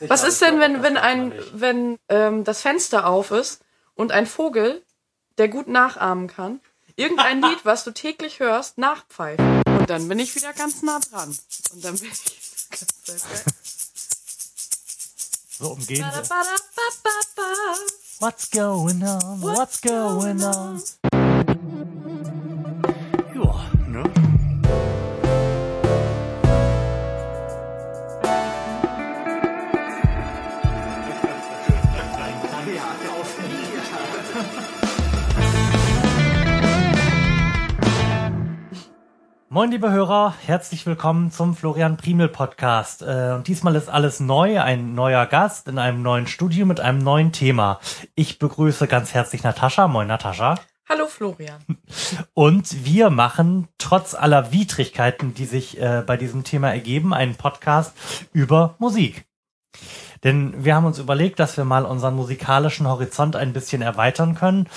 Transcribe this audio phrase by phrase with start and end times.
[0.00, 3.62] Was ist denn, wenn, wenn ein, wenn ähm, das Fenster auf ist
[3.94, 4.82] und ein Vogel,
[5.38, 6.60] der gut nachahmen kann,
[6.96, 9.40] irgendein Lied, was du täglich hörst, nachpfeift?
[9.40, 11.36] Und dann bin ich wieder ganz nah dran.
[11.72, 13.26] Und dann bin ich ganz
[15.58, 16.30] So umgehen sie.
[18.20, 19.42] What's going on?
[19.42, 20.82] What's going on?
[39.58, 43.02] Moin, liebe Hörer, herzlich willkommen zum Florian Primel Podcast.
[43.02, 47.00] Äh, Und diesmal ist alles neu, ein neuer Gast in einem neuen Studio mit einem
[47.00, 47.80] neuen Thema.
[48.14, 49.88] Ich begrüße ganz herzlich Natascha.
[49.88, 50.60] Moin, Natascha.
[50.88, 51.58] Hallo Florian.
[52.34, 57.96] Und wir machen trotz aller Widrigkeiten, die sich äh, bei diesem Thema ergeben, einen Podcast
[58.32, 59.26] über Musik.
[60.22, 64.68] Denn wir haben uns überlegt, dass wir mal unseren musikalischen Horizont ein bisschen erweitern können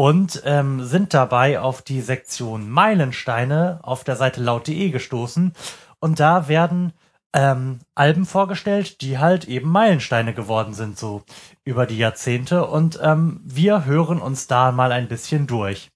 [0.00, 5.52] und ähm, sind dabei auf die Sektion Meilensteine auf der Seite laut.de gestoßen.
[5.98, 6.94] Und da werden
[7.34, 11.22] ähm, Alben vorgestellt, die halt eben Meilensteine geworden sind, so
[11.64, 12.66] über die Jahrzehnte.
[12.66, 15.90] Und ähm, wir hören uns da mal ein bisschen durch.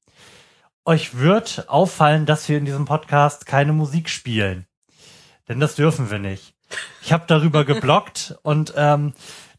[0.85, 4.67] Euch wird auffallen, dass wir in diesem Podcast keine Musik spielen.
[5.49, 6.54] Denn das dürfen wir nicht.
[7.03, 9.13] Ich habe darüber geblockt und ähm,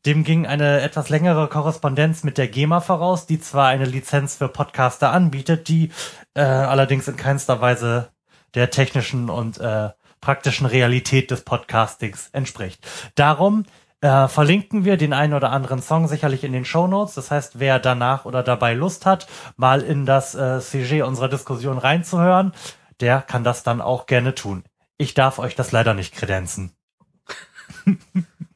[0.06, 4.48] dem ging eine etwas längere Korrespondenz mit der GEMA voraus, die zwar eine Lizenz für
[4.48, 5.92] Podcaster anbietet, die
[6.36, 8.10] äh, allerdings in keinster Weise
[8.54, 9.90] der technischen und äh,
[10.22, 12.86] praktischen Realität des Podcastings entspricht.
[13.16, 13.66] Darum
[14.02, 17.16] äh, verlinken wir den einen oder anderen Song sicherlich in den Show Notes.
[17.16, 21.80] Das heißt, wer danach oder dabei Lust hat, mal in das äh, CG unserer Diskussion
[21.80, 22.54] reinzuhören,
[23.00, 24.64] der kann das dann auch gerne tun.
[24.98, 26.75] Ich darf euch das leider nicht kredenzen.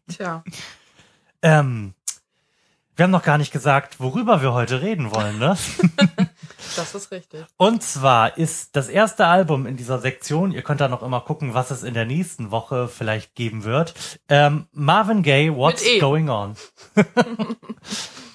[0.07, 0.43] Tja.
[1.41, 1.93] Ähm,
[2.99, 5.57] wir haben noch gar nicht gesagt, worüber wir heute reden wollen, ne?
[6.75, 7.45] Das ist richtig.
[7.57, 11.53] Und zwar ist das erste Album in dieser Sektion, ihr könnt da noch immer gucken,
[11.53, 13.93] was es in der nächsten Woche vielleicht geben wird.
[14.27, 15.99] Ähm, Marvin Gaye, What's E.
[15.99, 16.55] Going On?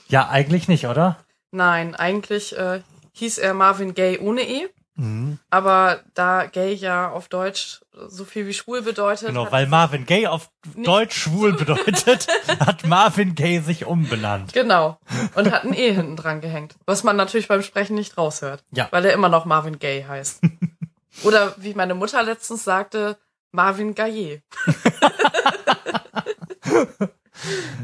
[0.08, 1.18] ja, eigentlich nicht, oder?
[1.50, 2.80] Nein, eigentlich äh,
[3.12, 4.68] hieß er Marvin Gaye ohne E.
[4.96, 5.38] Mhm.
[5.50, 9.28] Aber da Gay ja auf Deutsch so viel wie schwul bedeutet.
[9.28, 12.28] Genau, weil Marvin Gaye auf Deutsch schwul bedeutet,
[12.60, 14.52] hat Marvin Gaye sich umbenannt.
[14.52, 14.98] Genau.
[15.34, 16.76] Und hat ein E hinten dran gehängt.
[16.86, 18.64] Was man natürlich beim Sprechen nicht raushört.
[18.70, 18.88] Ja.
[18.90, 20.42] Weil er immer noch Marvin Gaye heißt.
[21.24, 23.16] Oder wie meine Mutter letztens sagte,
[23.52, 24.42] Marvin Gaye.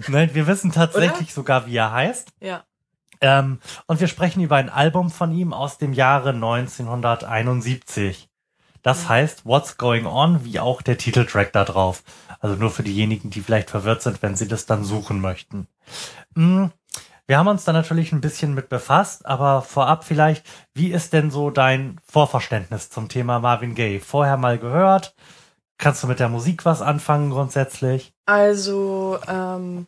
[0.09, 2.29] Nein, wir wissen tatsächlich sogar, wie er heißt.
[2.41, 2.65] Ja.
[3.21, 8.29] Ähm, und wir sprechen über ein Album von ihm aus dem Jahre 1971.
[8.83, 12.03] Das heißt What's Going On, wie auch der Titeltrack da drauf.
[12.41, 15.67] Also nur für diejenigen, die vielleicht verwirrt sind, wenn sie das dann suchen möchten.
[16.35, 16.67] Mm,
[17.27, 20.45] Wir haben uns da natürlich ein bisschen mit befasst, aber vorab vielleicht,
[20.75, 24.01] wie ist denn so dein Vorverständnis zum Thema Marvin Gaye?
[24.01, 25.15] Vorher mal gehört?
[25.79, 28.13] Kannst du mit der Musik was anfangen grundsätzlich?
[28.27, 29.87] Also, ähm,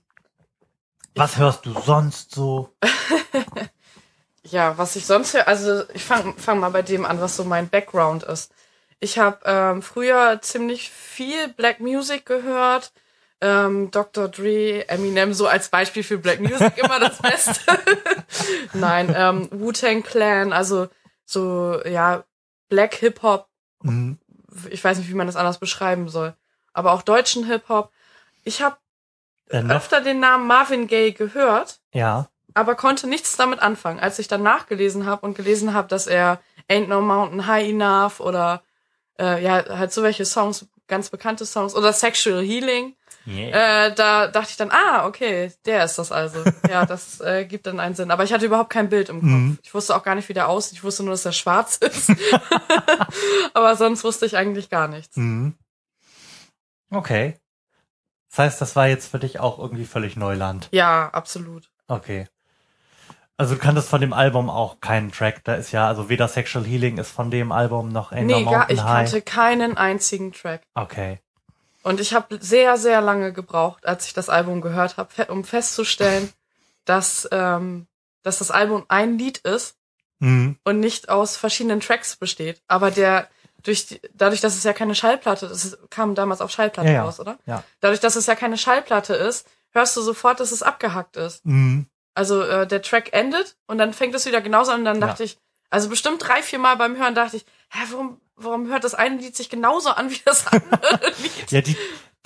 [1.14, 2.70] Was hörst du sonst so?
[4.44, 7.44] ja, was ich sonst höre, also ich fange fang mal bei dem an, was so
[7.44, 8.52] mein Background ist.
[9.00, 12.92] Ich habe ähm, früher ziemlich viel Black Music gehört.
[13.40, 14.28] Ähm, Dr.
[14.28, 17.60] Dre, Eminem so als Beispiel für Black Music immer das Beste.
[18.72, 20.88] Nein, ähm, Wu-Tang Clan, also
[21.24, 22.24] so, ja,
[22.68, 23.48] Black Hip-Hop,
[23.82, 24.18] Mhm.
[24.70, 26.34] ich weiß nicht, wie man das anders beschreiben soll,
[26.72, 27.90] aber auch deutschen Hip-Hop.
[28.44, 28.76] Ich habe
[29.52, 32.28] Äh, öfter den Namen Marvin Gaye gehört, Ja.
[32.54, 34.00] aber konnte nichts damit anfangen.
[34.00, 36.40] Als ich dann nachgelesen habe und gelesen habe, dass er
[36.70, 38.62] Ain't No Mountain High Enough oder
[39.20, 43.86] äh, ja, halt so welche Songs, ganz bekannte Songs oder Sexual Healing, Yeah.
[43.86, 46.42] äh, da dachte ich dann, ah, okay, der ist das also.
[46.68, 48.10] Ja, das äh, gibt dann einen Sinn.
[48.10, 49.30] Aber ich hatte überhaupt kein Bild im Kopf.
[49.30, 49.58] Mhm.
[49.62, 50.72] Ich wusste auch gar nicht, wie der aussieht.
[50.78, 52.10] Ich wusste nur, dass er schwarz ist.
[53.54, 55.16] aber sonst wusste ich eigentlich gar nichts.
[55.16, 55.54] Mhm.
[56.90, 57.36] Okay.
[58.32, 60.68] Das heißt, das war jetzt für dich auch irgendwie völlig Neuland.
[60.72, 61.68] Ja, absolut.
[61.86, 62.26] Okay.
[63.36, 65.44] Also du kanntest von dem Album auch keinen Track.
[65.44, 68.52] Da ist ja, also weder Sexual Healing ist von dem Album noch No Nee, gar,
[68.68, 69.10] Mountain ich High.
[69.10, 70.62] kannte keinen einzigen Track.
[70.74, 71.18] Okay.
[71.82, 76.32] Und ich habe sehr, sehr lange gebraucht, als ich das Album gehört habe, um festzustellen,
[76.86, 77.86] dass, ähm,
[78.22, 79.76] dass das Album ein Lied ist
[80.20, 80.56] Mhm.
[80.64, 82.62] und nicht aus verschiedenen Tracks besteht.
[82.68, 83.26] Aber der
[83.62, 87.20] durch dadurch, dass es ja keine Schallplatte ist, es kam damals auf Schallplatte Ja, raus,
[87.20, 87.38] oder?
[87.46, 87.62] Ja.
[87.80, 91.44] Dadurch, dass es ja keine Schallplatte ist, hörst du sofort, dass es abgehackt ist.
[91.46, 91.86] Mhm.
[92.14, 95.06] Also äh, der Track endet und dann fängt es wieder genauso an und dann Ja.
[95.06, 95.38] dachte ich,
[95.70, 99.16] also bestimmt drei, vier Mal beim Hören dachte ich, hä, warum, warum hört das eine
[99.16, 101.50] Lied sich genauso an wie das andere Lied?
[101.50, 101.76] Ja, die,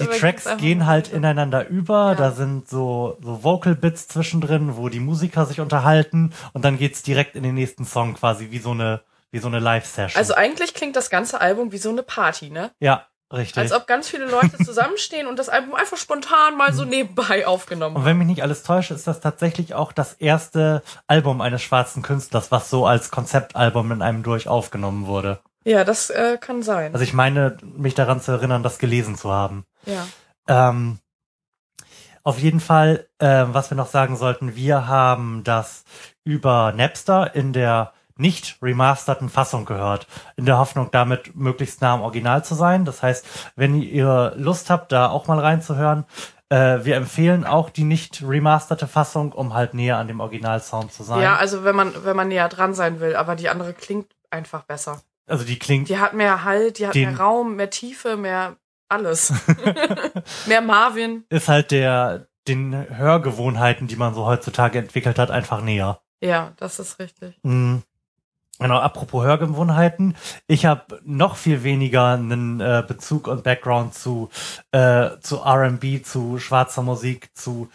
[0.01, 2.15] die Tracks gehen halt ineinander über, Ja.
[2.17, 7.03] da sind so, so Vocal Bits zwischendrin, wo die Musiker sich unterhalten und dann geht's
[7.03, 10.19] direkt in den nächsten Song quasi wie so eine, wie so eine Live-Session.
[10.19, 12.71] Also eigentlich klingt das ganze Album wie so eine Party, ne?
[12.81, 13.59] ja, richtig.
[13.59, 17.95] Als ob ganz viele Leute zusammenstehen und das Album einfach spontan mal so nebenbei aufgenommen
[17.95, 17.97] Mhm.
[17.97, 18.11] Und haben.
[18.11, 22.51] wenn mich nicht alles täuscht, ist das tatsächlich auch das erste Album eines schwarzen Künstlers,
[22.51, 25.41] was so als Konzeptalbum in einem durch aufgenommen wurde.
[25.65, 26.93] Ja, das äh, kann sein.
[26.93, 29.65] Also ich meine, mich daran zu erinnern, das gelesen zu haben.
[29.85, 30.07] ja.
[30.49, 30.99] Ähm,
[32.23, 35.85] auf jeden Fall, äh, was wir noch sagen sollten, wir haben das
[36.25, 42.03] über Napster in der nicht remasterten Fassung gehört, in der Hoffnung, damit möglichst nah am
[42.03, 42.85] Original zu sein.
[42.85, 43.27] Das heißt,
[43.57, 46.05] wenn ihr Lust habt, da auch mal reinzuhören,
[46.49, 51.03] äh, wir empfehlen auch die nicht remasterte Fassung, um halt näher an dem Originalsound zu
[51.03, 51.23] sein.
[51.23, 54.63] ja, also wenn man, wenn man näher dran sein will, aber die andere klingt einfach
[54.63, 55.01] besser.
[55.27, 58.57] also die klingt Die hat mehr Halt, die hat mehr Raum, mehr Tiefe, mehr
[58.89, 59.33] alles.
[60.47, 61.25] mehr Marvin.
[61.29, 66.01] ist halt der den Hörgewohnheiten, die man so heutzutage entwickelt hat, einfach näher.
[66.21, 67.39] Ja, das ist richtig.
[67.43, 67.83] Mhm.
[68.59, 70.17] Genau, apropos Hörgewohnheiten.
[70.47, 74.31] Ich habe noch viel weniger einen äh, Bezug und Background zu,
[74.73, 77.69] äh, zu RB, zu schwarzer Musik, zu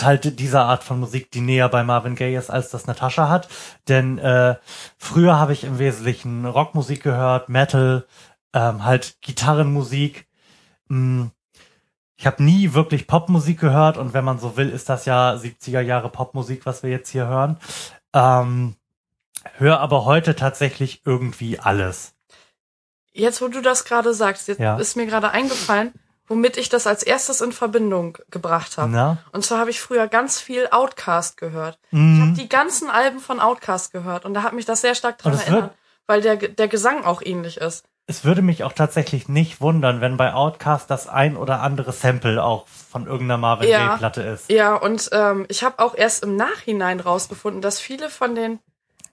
[0.00, 3.48] halt dieser Art von Musik, die näher bei Marvin Gaye ist, als das Natascha hat.
[3.88, 4.56] Denn äh,
[4.98, 8.06] früher habe ich im Wesentlichen Rockmusik gehört, Metal,
[8.54, 10.26] ähm, halt Gitarrenmusik.
[10.88, 11.26] Mm.
[12.16, 15.80] Ich habe nie wirklich Popmusik gehört und wenn man so will, ist das ja 70er
[15.80, 17.56] Jahre Popmusik, was wir jetzt hier hören.
[18.14, 18.76] Ähm,
[19.58, 22.14] höre aber heute tatsächlich irgendwie alles.
[23.12, 24.76] Jetzt, wo du das gerade sagst, jetzt Ja.
[24.78, 25.92] ist mir gerade eingefallen,
[26.26, 29.18] womit ich das als erstes in Verbindung gebracht habe.
[29.32, 31.78] Und zwar habe ich früher ganz viel Outcast gehört.
[31.90, 32.22] Ich Mhm.
[32.22, 35.32] habe die ganzen Alben von Outcast gehört und da hat mich das sehr stark dran
[35.32, 35.74] Und es erinnert, wird-
[36.06, 37.84] weil der, der Gesang auch ähnlich ist.
[38.06, 42.42] Es würde mich auch tatsächlich nicht wundern, wenn bei Outcast das ein oder andere Sample
[42.42, 43.88] auch von irgendeiner Marvin Ja.
[43.90, 44.50] Gaye Platte ist.
[44.50, 48.58] Ja, und ähm, ich habe auch erst im Nachhinein rausgefunden, dass viele von den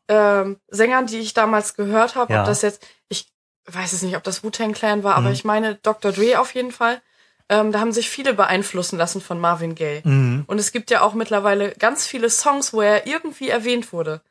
[0.09, 2.41] ähm, Sängern, die ich damals gehört habe, Ja.
[2.41, 3.27] ob das jetzt, ich
[3.65, 5.33] weiß es nicht, ob das Wu-Tang Clan war, aber Mhm.
[5.33, 6.11] ich meine Dr.
[6.11, 7.01] Dre auf jeden Fall,
[7.47, 10.01] ähm, da haben sich viele beeinflussen lassen von Marvin Gaye.
[10.03, 10.43] Mhm.
[10.47, 14.21] Und es gibt ja auch mittlerweile ganz viele Songs, wo er irgendwie erwähnt wurde.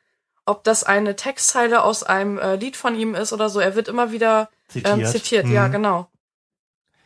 [0.45, 3.87] Ob das eine Textzeile aus einem äh, Lied von ihm ist oder so, er wird
[3.87, 4.93] immer wieder Zitiert.
[4.99, 5.47] ähm, zitiert.
[5.47, 5.71] Ja, Mhm.
[5.71, 6.07] genau.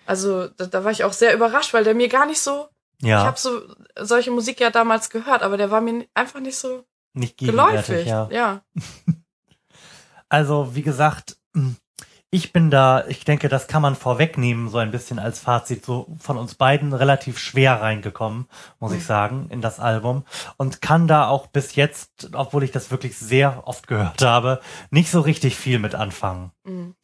[0.06, 2.68] Also da, da war ich auch sehr überrascht, weil der mir gar nicht so.
[3.02, 3.62] Ich Ja, habe so
[4.00, 8.06] solche Musik ja damals gehört, aber der war mir einfach nicht so nicht geläufig.
[8.08, 8.28] ja.
[8.32, 8.62] ja.
[10.30, 11.76] Also, wie gesagt, mh,
[12.32, 16.08] ich bin da, ich denke, das kann man vorwegnehmen, so ein bisschen als Fazit, so
[16.18, 18.48] von uns beiden relativ schwer reingekommen,
[18.80, 19.06] muss ich Mhm.
[19.06, 20.26] sagen, in das Album.
[20.58, 24.60] Und kann da auch bis jetzt, obwohl ich das wirklich sehr oft gehört habe,
[24.90, 26.52] nicht so richtig viel mit anfangen.
[26.64, 26.96] Mhm.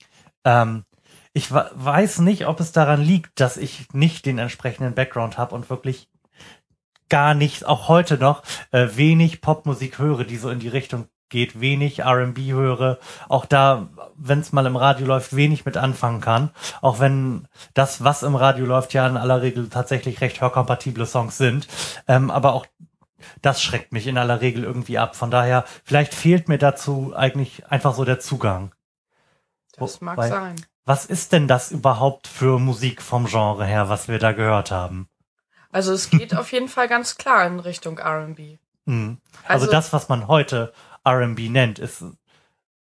[0.44, 0.85] Ähm,
[1.33, 5.69] ich weiß nicht, ob es daran liegt, dass ich nicht den entsprechenden Background habe und
[5.69, 6.09] wirklich
[7.09, 11.61] gar nicht, auch heute noch, äh, wenig Popmusik höre, die so in die Richtung geht,
[11.61, 12.97] wenig R&B höre,
[13.27, 16.50] auch da, wenn es mal im Radio läuft, wenig mit anfangen kann,
[16.81, 21.38] auch wenn das, was im Radio läuft, ja in aller Regel tatsächlich recht hörkompatible Songs
[21.38, 21.67] sind,
[22.07, 22.65] ähm, aber auch
[23.41, 25.15] das schreckt mich in aller Regel irgendwie ab.
[25.15, 28.73] Von daher, vielleicht fehlt mir dazu eigentlich einfach so der Zugang.
[29.77, 30.55] Das mag Wobei- sein.
[30.85, 35.07] Was ist denn das überhaupt für Musik vom Genre her, was wir da gehört haben?
[35.71, 38.58] Also es geht auf jeden Fall ganz klar in Richtung R&B.
[38.86, 39.17] Mhm.
[39.48, 40.74] Also, Also- das, was man heute
[41.05, 42.03] R&B nennt, ist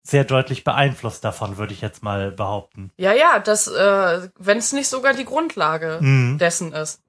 [0.03, 2.89] sehr deutlich beeinflusst davon, würde ich jetzt mal behaupten.
[2.97, 6.37] Ja, ja, das, äh, wenn es nicht sogar die Grundlage Mhm.
[6.39, 7.01] dessen ist.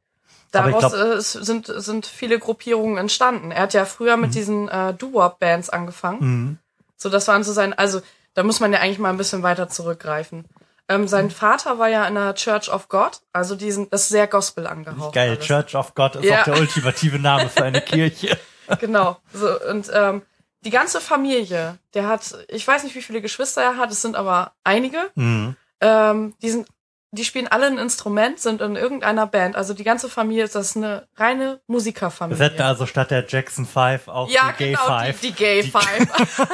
[0.52, 3.52] Daraus glaub- äh, sind, sind viele Gruppierungen entstanden.
[3.52, 6.18] Er hat ja früher mit diesen äh, Doo-Wop-Bands angefangen.
[6.20, 6.58] Mhm.
[6.96, 8.02] So, das waren so sein, also
[8.34, 10.44] da muss man ja eigentlich mal ein bisschen weiter zurückgreifen.
[10.90, 14.26] Ähm, sein Vater war ja in der Church of God, also diesen, das ist sehr
[14.26, 15.14] Gospel angehaucht.
[15.14, 15.46] Geil, alles.
[15.46, 16.40] Church of God ist Ja.
[16.40, 18.36] auch der ultimative Name für eine Kirche.
[18.78, 19.16] Genau.
[19.32, 20.22] So, und ähm,
[20.60, 24.14] die ganze Familie, der hat, ich weiß nicht, wie viele Geschwister er hat, es sind
[24.14, 25.10] aber einige.
[25.16, 25.56] Mhm.
[25.80, 26.68] Ähm, die sind,
[27.10, 29.56] die spielen alle ein Instrument, sind in irgendeiner Band.
[29.56, 32.44] Also die ganze Familie ist das eine reine Wir Musikerfamilie.
[32.44, 35.20] hätten also statt der Jackson Five auch ja, die Gay genau, Five.
[35.20, 36.48] Die, die Gay Die- Five.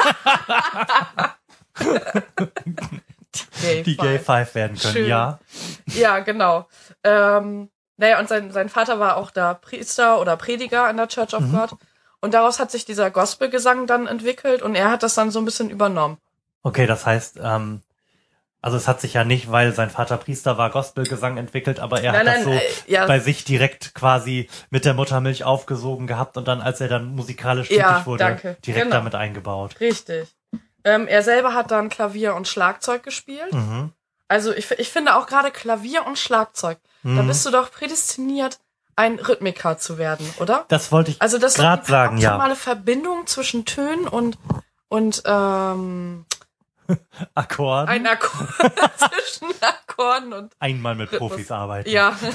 [3.37, 5.07] die Gay die Gay Five werden können, Schön.
[5.09, 5.39] ja.
[5.95, 6.67] Ja, genau.
[7.05, 11.35] Ähm, naja, und sein, sein Vater war auch da Priester oder Prediger in der Church
[11.35, 11.53] of Mhm.
[11.53, 11.71] God.
[12.21, 15.45] Und daraus hat sich dieser Gospelgesang dann entwickelt und er hat das dann so ein
[15.45, 16.19] bisschen übernommen.
[16.63, 17.83] Okay, das heißt, ähm,
[18.61, 22.13] also es hat sich ja nicht, weil sein Vater Priester war, Gospelgesang entwickelt, aber er
[22.13, 26.49] hat das so äh, ja, bei sich direkt quasi mit der Muttermilch aufgesogen gehabt und
[26.49, 28.57] dann, als er dann musikalisch Ja, tätig wurde, danke.
[28.67, 28.97] direkt Genau.
[28.97, 29.79] damit eingebaut.
[29.79, 30.35] richtig.
[30.87, 33.53] Ähm, er selber hat dann Klavier und Schlagzeug gespielt.
[33.53, 33.93] Mhm.
[34.29, 37.27] Also ich, ich finde auch gerade Klavier und Schlagzeug, da Mhm.
[37.27, 38.59] bist du doch prädestiniert,
[38.97, 40.65] ein Rhythmiker zu werden, oder?
[40.69, 42.31] Das wollte ich Also das ist gerade sagen, ja.
[42.33, 44.39] optimale Verbindung zwischen Tönen und
[44.89, 46.25] und ähm,
[47.35, 47.89] Akkord.
[47.89, 48.49] ein Akkord
[48.97, 51.31] zwischen Akkorden und Einmal mit Rhythmus.
[51.33, 51.91] Profis arbeiten.
[51.91, 52.17] ja.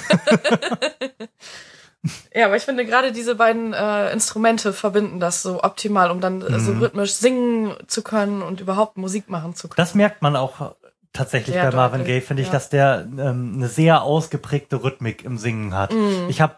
[2.33, 6.41] ja, aber ich finde gerade diese beiden äh, Instrumente verbinden das so optimal, um dann
[6.41, 6.79] äh, so Mhm.
[6.81, 9.75] rhythmisch singen zu können und überhaupt Musik machen zu können.
[9.77, 10.75] Das merkt man auch
[11.13, 12.53] tatsächlich Ja, bei Marvin deutlich, Gaye, finde ich, ja.
[12.53, 15.93] dass der ähm, eine sehr ausgeprägte Rhythmik im Singen hat.
[15.93, 16.25] Mhm.
[16.29, 16.55] Ich habe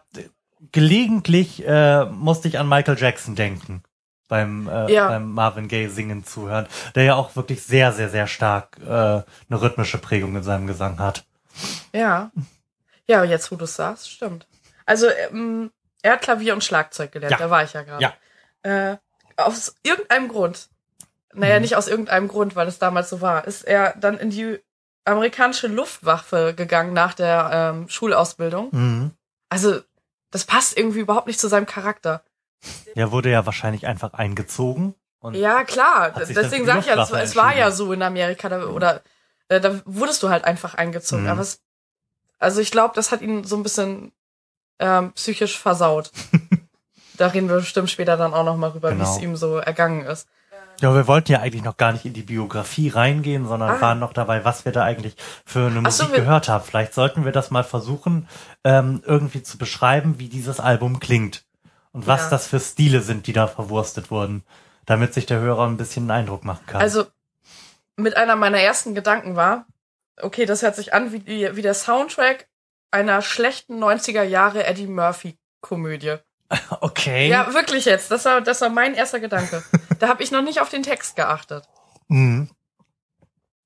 [0.71, 3.83] gelegentlich äh, musste ich an Michael Jackson denken
[4.29, 5.09] beim, äh, Ja.
[5.09, 9.25] beim Marvin Gaye singen zuhören, der ja auch wirklich sehr, sehr, sehr stark äh, eine
[9.49, 11.25] rhythmische Prägung in seinem Gesang hat.
[11.93, 12.31] Ja.
[13.07, 14.47] Ja, jetzt wo du es sagst, stimmt.
[14.85, 15.71] Also ähm,
[16.01, 17.37] er hat Klavier und Schlagzeug gelernt, Ja.
[17.37, 18.03] da war ich ja gerade.
[18.03, 18.13] Ja.
[18.63, 18.97] Äh,
[19.37, 20.69] aus irgendeinem Grund,
[21.33, 21.61] naja, Mhm.
[21.61, 24.59] nicht aus irgendeinem Grund, weil es damals so war, ist er dann in die
[25.05, 28.69] amerikanische Luftwaffe gegangen nach der ähm, Schulausbildung.
[28.71, 29.11] Mhm.
[29.49, 29.81] Also,
[30.31, 32.23] das passt irgendwie überhaupt nicht zu seinem Charakter.
[32.95, 34.95] Der wurde ja wahrscheinlich einfach eingezogen.
[35.31, 36.11] Ja, klar.
[36.11, 39.01] Deswegen sage ich ja, es, war ja so in Amerika, da, oder
[39.47, 41.23] äh, da wurdest du halt einfach eingezogen.
[41.25, 41.29] Mhm.
[41.29, 41.61] Aber es,
[42.39, 44.11] also ich glaube, das hat ihn so ein bisschen
[44.79, 46.11] ähm, psychisch versaut.
[47.17, 49.15] da reden wir bestimmt später dann auch noch mal rüber, wie Genau.
[49.15, 50.27] es ihm so ergangen ist.
[50.81, 53.81] Ja, wir wollten ja eigentlich noch gar nicht in die Biografie reingehen, sondern Ah.
[53.81, 55.15] waren noch dabei, was wir da eigentlich
[55.45, 56.63] für eine Ach so, Musik wir- gehört haben.
[56.65, 58.27] Vielleicht sollten wir das mal versuchen,
[58.63, 61.45] ähm, irgendwie zu beschreiben, wie dieses Album klingt
[61.91, 62.29] und was Ja.
[62.31, 64.43] das für Stile sind, die da verwurstet wurden,
[64.85, 66.81] damit sich der Hörer ein bisschen einen Eindruck machen kann.
[66.81, 67.05] Also
[67.95, 69.67] mit einer meiner ersten Gedanken war,
[70.21, 72.47] okay, das hört sich an wie, wie der Soundtrack
[72.93, 76.17] einer schlechten 90er Jahre Eddie Murphy Komödie.
[76.81, 77.27] okay.
[77.27, 78.11] Ja, wirklich jetzt.
[78.11, 79.63] Das war, das war mein erster Gedanke.
[79.99, 81.67] da habe ich noch nicht auf den Text geachtet.
[82.07, 82.49] Mhm.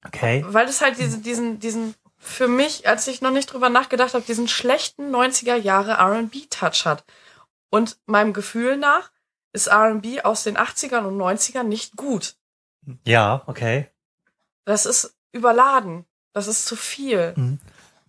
[0.06, 0.46] Okay.
[0.48, 4.24] Weil es halt diesen, diesen, diesen, für mich, als ich noch nicht drüber nachgedacht habe,
[4.24, 7.04] diesen schlechten 90er Jahre RB-Touch hat.
[7.70, 9.12] Und meinem Gefühl nach
[9.52, 12.36] ist RB aus den 80ern und 90ern nicht gut.
[13.04, 13.90] Ja, okay.
[14.64, 16.06] Das ist überladen.
[16.32, 17.34] Das ist zu viel.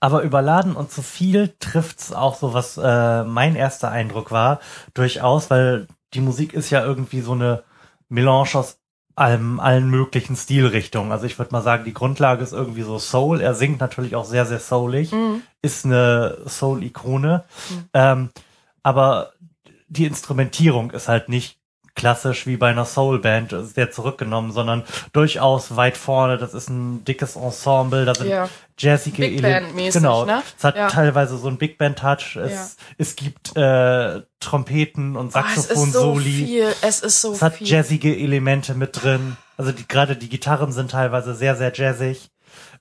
[0.01, 4.61] Aber überladen und zu viel trifft's auch so, was äh, mein erster Eindruck war,
[4.95, 7.65] durchaus, weil die Musik ist ja irgendwie so eine
[8.09, 8.79] Melange aus
[9.17, 11.11] allem, allen möglichen Stilrichtungen.
[11.11, 13.41] Also ich würde mal sagen, die Grundlage ist irgendwie so Soul.
[13.41, 15.43] Er singt natürlich auch sehr, sehr soulig, Mhm.
[15.61, 17.45] ist eine Soul-Ikone.
[17.71, 17.85] Mhm.
[17.95, 18.31] Ähm,
[18.85, 19.33] aber
[19.89, 21.59] die Instrumentierung ist halt nicht
[21.99, 26.39] klassisch wie bei einer Soul-Band sehr zurückgenommen, sondern durchaus weit vorne.
[26.39, 28.49] Das ist ein dickes Ensemble, da sind Ja.
[28.79, 30.25] jazzige Big Ele- Band-mäßig, Genau.
[30.25, 30.43] ne?
[30.57, 30.89] Es hat Ja.
[30.89, 32.37] teilweise so einen Big Band Touch.
[32.37, 32.67] Es, Ja.
[32.97, 36.73] es gibt äh, Trompeten und Oh, es ist so viel.
[36.81, 37.67] Es ist so es hat viel.
[37.67, 39.37] jazzige Elemente mit drin.
[39.59, 42.31] Also die, gerade die Gitarren sind teilweise sehr, sehr jazzig.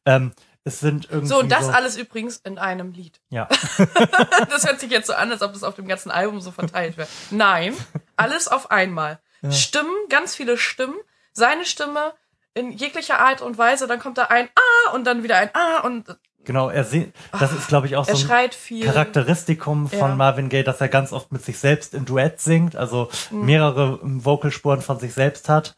[0.05, 0.31] Ähm,
[0.63, 3.19] es sind irgendwie So, und das alles übrigens in einem Lied.
[3.29, 3.47] Ja.
[4.49, 6.97] das hört sich jetzt so an, als ob das auf dem ganzen Album so verteilt
[6.97, 7.07] wäre.
[7.31, 7.73] Nein,
[8.17, 9.19] alles auf einmal.
[9.51, 10.95] Stimmen, ganz viele Stimmen.
[11.31, 12.13] Seine Stimme
[12.53, 13.87] in jeglicher Art und Weise.
[13.87, 17.51] Dann kommt da ein Ah und dann wieder ein Ah und Genau, er se- das
[17.51, 18.49] ist, glaube ich, auch so ein.
[18.81, 20.15] Charakteristikum von Ja.
[20.15, 23.45] Marvin Gaye, dass er ganz oft mit sich selbst in Duett singt, also Mhm.
[23.45, 25.75] mehrere ähm, Vocalspuren von sich selbst hat.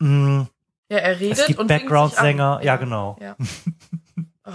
[0.00, 0.42] Mm,
[0.88, 3.16] Ja, er redet Es gibt und Background-Sänger, ja genau.
[3.20, 3.36] Ja.
[4.44, 4.50] Oh.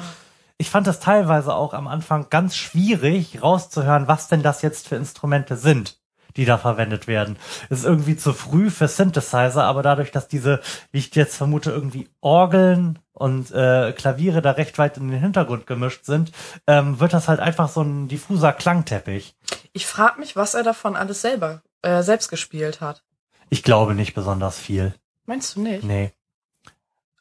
[0.59, 4.95] Ich fand das teilweise auch am Anfang ganz schwierig rauszuhören, was denn das jetzt für
[4.95, 5.99] Instrumente sind,
[6.37, 7.37] die da verwendet werden.
[7.69, 11.71] Es ist irgendwie zu früh für Synthesizer, aber dadurch, dass diese, wie ich jetzt vermute,
[11.71, 16.31] irgendwie Orgeln und äh, Klaviere da recht weit in den Hintergrund gemischt sind,
[16.67, 19.35] ähm, wird das halt einfach so ein diffuser Klangteppich.
[19.73, 23.03] Ich frage mich, was er davon alles selber äh, selbst gespielt hat.
[23.49, 24.93] Ich glaube nicht besonders viel.
[25.25, 25.83] Meinst du nicht?
[25.83, 26.13] Nee.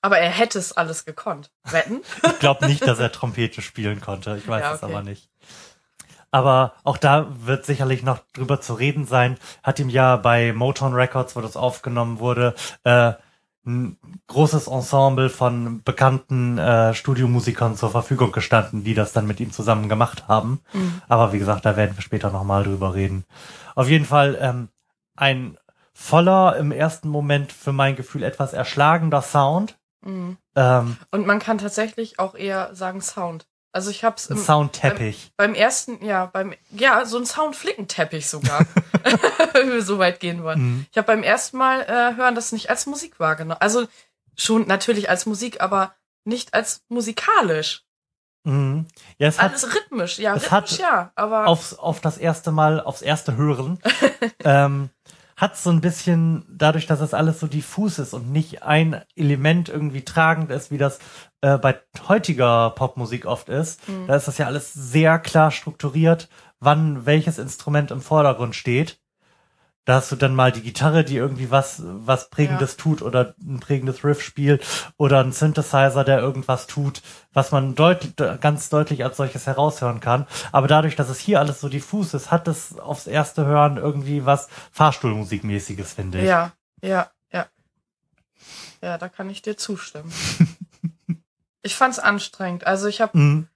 [0.02, 1.50] Aber er hätte es alles gekonnt.
[1.64, 2.00] Wetten?
[2.24, 4.36] Ich glaube nicht, dass er Trompete spielen konnte.
[4.36, 4.92] Ich weiß Ja, es okay.
[4.92, 5.30] aber nicht.
[6.30, 9.38] Aber auch da wird sicherlich noch drüber zu reden sein.
[9.62, 12.54] Hat ihm ja bei Motown Records, wo das aufgenommen wurde,
[12.84, 13.12] äh,
[13.66, 13.96] ein
[14.28, 19.88] großes Ensemble von bekannten äh, Studiomusikern zur Verfügung gestanden, die das dann mit ihm zusammen
[19.88, 20.60] gemacht haben.
[20.72, 21.02] Mhm.
[21.08, 23.24] Aber wie gesagt, da werden wir später nochmal drüber reden.
[23.74, 24.68] Auf jeden Fall ähm,
[25.16, 25.58] ein
[25.92, 29.76] voller, im ersten Moment für mein Gefühl etwas erschlagender Sound.
[30.02, 30.36] Mhm.
[30.54, 33.46] Ähm, Und man kann tatsächlich auch eher sagen Sound.
[33.76, 35.32] Also ich hab's ein im, Soundteppich.
[35.36, 38.60] beim ersten, ja, beim, ja, so ein Soundflickenteppich sogar.
[39.52, 40.60] Wenn wir so weit gehen wollen.
[40.60, 40.86] Mhm.
[40.90, 43.60] Ich habe beim ersten Mal äh, hören das nicht als Musik wahrgenommen.
[43.60, 43.86] Also
[44.34, 47.84] schon natürlich als Musik, aber nicht als musikalisch.
[48.44, 48.86] Mhm.
[49.18, 52.52] Ja, es hat Alles rhythmisch, ja, es rhythmisch hat ja, aber aufs, auf das erste
[52.52, 53.78] Mal, aufs erste Hören,
[54.44, 54.88] ähm,
[55.36, 59.68] hat so ein bisschen, dadurch, dass es alles so diffus ist und nicht ein Element
[59.68, 60.98] irgendwie tragend ist, wie das
[61.42, 61.78] äh, bei
[62.08, 64.06] heutiger Popmusik oft ist, Mhm.
[64.06, 66.28] da ist das ja alles sehr klar strukturiert,
[66.58, 68.98] wann welches Instrument im Vordergrund steht.
[69.86, 73.60] Da hast du dann mal die Gitarre, die irgendwie was, was Prägendes tut oder ein
[73.60, 74.66] prägendes Riff spielt
[74.96, 77.02] oder ein Synthesizer, der irgendwas tut,
[77.32, 80.26] was man deutlich, ganz deutlich als solches heraushören kann.
[80.50, 84.26] Aber dadurch, dass es hier alles so diffus ist, hat es aufs erste Hören irgendwie
[84.26, 86.24] was Fahrstuhlmusikmäßiges, finde ich.
[86.26, 86.52] Ja,
[86.82, 87.46] ja, ja.
[88.82, 90.12] Ja, da kann ich dir zustimmen.
[91.62, 92.66] ich fand's anstrengend.
[92.66, 93.48] Also ich habe Mhm.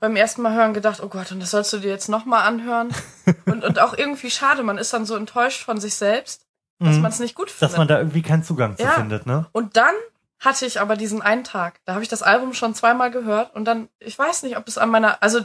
[0.00, 2.88] Beim ersten Mal hören gedacht, oh Gott, und das sollst du dir jetzt nochmal anhören.
[3.46, 6.46] und, und auch irgendwie schade, man ist dann so enttäuscht von sich selbst,
[6.80, 7.02] dass Mhm.
[7.02, 7.72] man es nicht gut findet.
[7.72, 8.90] Dass man da irgendwie keinen Zugang zu Ja.
[8.92, 9.46] findet, ne?
[9.52, 9.94] Und dann
[10.38, 11.80] hatte ich aber diesen einen Tag.
[11.84, 14.78] Da habe ich das Album schon zweimal gehört und dann, ich weiß nicht, ob es
[14.78, 15.40] an meiner, also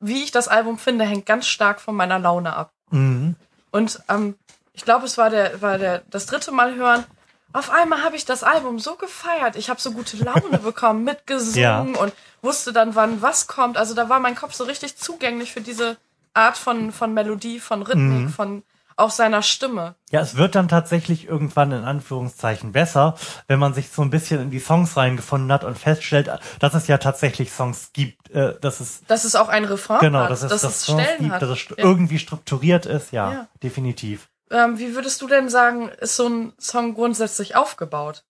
[0.00, 2.72] wie ich das Album finde, hängt ganz stark von meiner Laune ab.
[2.90, 3.34] Mhm.
[3.70, 4.36] Und ähm,
[4.72, 7.04] ich glaube, es war der, war der das dritte Mal hören.
[7.52, 9.56] Auf einmal habe ich das Album so gefeiert.
[9.56, 12.12] Ich habe so gute Laune bekommen, mitgesungen und
[12.42, 13.76] wusste dann, wann was kommt.
[13.78, 15.96] Also da war mein Kopf so richtig zugänglich für diese
[16.34, 18.28] Art von, von Melodie, von Rhythmik, Mhm.
[18.28, 18.62] von
[18.98, 19.94] auch seiner Stimme.
[20.10, 23.14] Ja, es wird dann tatsächlich irgendwann in Anführungszeichen besser,
[23.46, 26.86] wenn man sich so ein bisschen in die Songs reingefunden hat und feststellt, dass es
[26.86, 30.42] ja tatsächlich Songs gibt, äh, dass es Dass es auch ein Refrain genau, hat, dass
[30.42, 31.42] es, dass dass es Songs Stellen gibt, hat.
[31.42, 31.74] dass es Ja.
[31.76, 33.48] irgendwie strukturiert ist, ja, Ja.
[33.62, 34.28] definitiv.
[34.50, 38.24] Ähm, wie würdest du denn sagen, ist so ein Song grundsätzlich aufgebaut?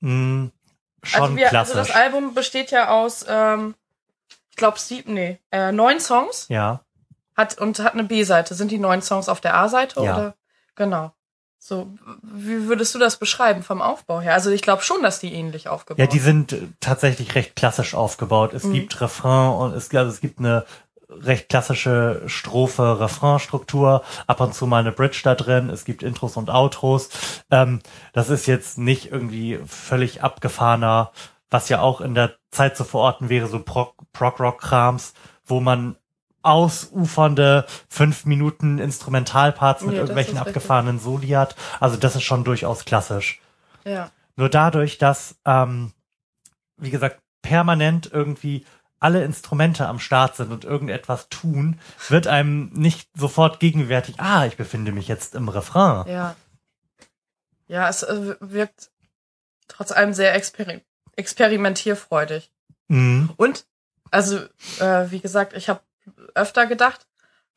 [0.00, 0.46] Mm,
[1.02, 1.74] schon also, wir, also klassisch.
[1.76, 3.74] das Album besteht ja aus, ähm,
[4.50, 6.80] ich glaube, sieben, nee, äh, neun Songs ja.
[7.36, 8.54] hat und hat eine B-Seite.
[8.54, 10.14] Sind die neun Songs auf der A-Seite Ja.
[10.14, 10.34] oder?
[10.76, 11.12] Genau.
[11.60, 14.32] So, wie würdest du das beschreiben vom Aufbau her?
[14.34, 18.54] Also ich glaube schon, dass die ähnlich aufgebaut Ja, die sind tatsächlich recht klassisch aufgebaut.
[18.54, 18.74] Es Mhm.
[18.74, 20.64] gibt Refrain und es, also es gibt eine
[21.08, 26.36] recht klassische Strophe, Refrain-Struktur, ab und zu mal eine Bridge da drin, es gibt Intros
[26.36, 27.08] und Outros.
[27.50, 27.80] Ähm,
[28.12, 31.12] das ist jetzt nicht irgendwie völlig abgefahrener,
[31.50, 35.14] was ja auch in der Zeit zu verorten wäre, so Prog- Prog-Rock-Krams,
[35.46, 35.96] wo man
[36.42, 41.56] ausufernde fünf Minuten Instrumentalparts mit Ja, irgendwelchen abgefahrenen Soli hat.
[41.80, 43.40] Also das ist schon durchaus klassisch.
[43.84, 44.10] Ja.
[44.36, 45.92] Nur dadurch, dass, ähm,
[46.76, 48.64] wie gesagt, permanent irgendwie
[49.00, 54.56] alle Instrumente am Start sind und irgendetwas tun, wird einem nicht sofort gegenwärtig, ah, ich
[54.56, 56.08] befinde mich jetzt im Refrain.
[56.08, 56.36] Ja.
[57.66, 58.90] Ja, es äh, wirkt
[59.68, 60.80] trotz allem sehr experim
[61.16, 62.52] experimentierfreudig.
[62.86, 63.30] Mhm.
[63.36, 63.66] Und,
[64.10, 64.38] also,
[64.78, 65.80] äh, wie gesagt, ich habe
[66.34, 67.06] öfter gedacht,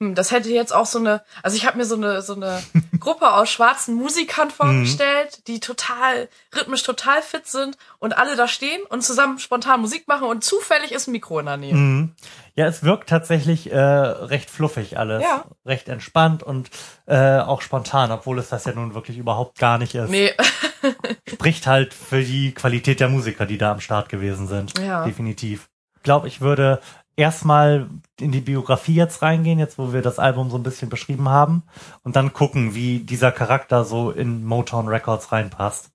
[0.01, 2.61] hm, das hätte jetzt auch so eine, also ich habe mir so eine so eine
[2.99, 8.81] Gruppe aus schwarzen Musikern vorgestellt, die total rhythmisch total fit sind und alle da stehen
[8.89, 11.73] und zusammen spontan Musik machen und zufällig ist ein Mikro in der Nähe.
[11.75, 12.15] Mhm.
[12.55, 15.45] Ja, es wirkt tatsächlich äh, recht fluffig alles, Ja.
[15.65, 16.69] recht entspannt und
[17.05, 20.09] äh, auch spontan, obwohl es das ja nun wirklich überhaupt gar nicht ist.
[20.09, 20.33] Nee,
[21.27, 24.77] Spricht halt für die Qualität der Musiker, die da am Start gewesen sind.
[24.79, 25.05] Ja.
[25.05, 25.69] Definitiv.
[25.97, 26.81] Ich glaube, ich würde
[27.15, 31.29] erstmal in die Biografie jetzt reingehen, jetzt wo wir das Album so ein bisschen beschrieben
[31.29, 31.63] haben,
[32.03, 35.91] und dann gucken, wie dieser Charakter so in Motown Records reinpasst.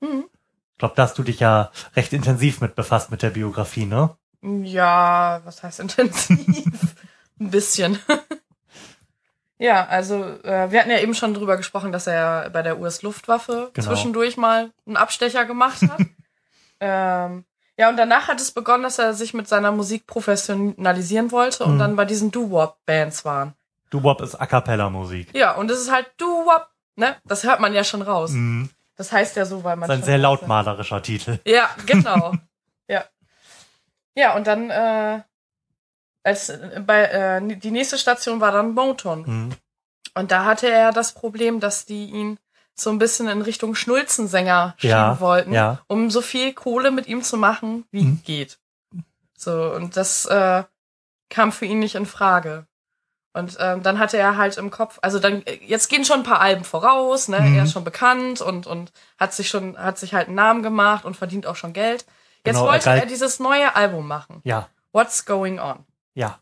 [0.00, 0.24] Mhm.
[0.72, 4.16] Ich glaube, da hast du dich ja recht intensiv mit befasst mit der Biografie, ne?
[4.42, 6.36] Ja, was heißt intensiv?
[7.40, 7.98] Ein bisschen.
[9.58, 13.70] ja, also äh, wir hatten ja eben schon drüber gesprochen, dass er bei der US-Luftwaffe
[13.72, 13.88] Genau.
[13.88, 16.00] zwischendurch mal einen Abstecher gemacht hat.
[16.80, 17.44] ähm,
[17.78, 21.76] ja, und danach hat es begonnen, dass er sich mit seiner Musik professionalisieren wollte und
[21.76, 21.78] Mhm.
[21.78, 23.54] dann bei diesen Doo-Wop-Bands waren.
[23.90, 25.34] Doo-Wop ist A Cappella Musik.
[25.34, 27.16] Ja, und es ist halt Doo-Wop, ne?
[27.24, 28.32] Das hört man ja schon raus.
[28.32, 28.68] Mhm.
[28.96, 31.38] Das heißt ja so, weil man Das ist ein sehr lautmalerischer Titel.
[31.46, 32.34] ja, genau.
[32.88, 33.04] ja.
[34.14, 35.20] Ja, und dann äh,
[36.24, 36.52] als
[36.84, 39.22] bei äh, die nächste Station war dann Motown.
[39.26, 39.50] Mhm.
[40.14, 42.38] Und da hatte er das Problem, dass die ihn
[42.80, 45.80] so ein bisschen in Richtung Schnulzensänger schieben Ja, wollten, ja.
[45.88, 48.22] um so viel Kohle mit ihm zu machen, wie Mhm.
[48.24, 48.58] geht.
[49.36, 50.64] So, und das äh,
[51.30, 52.66] kam für ihn nicht in Frage.
[53.34, 56.22] Und ähm, dann hatte er halt im Kopf, also dann, äh, jetzt gehen schon ein
[56.24, 57.40] paar Alben voraus, ne?
[57.40, 57.54] Mhm.
[57.56, 61.04] Er ist schon bekannt und, und hat sich schon, hat sich halt einen Namen gemacht
[61.04, 62.04] und verdient auch schon Geld.
[62.44, 64.40] Jetzt Genau, wollte er dieses neue Album machen.
[64.44, 65.84] Ja, What's Going On?
[66.14, 66.38] ja.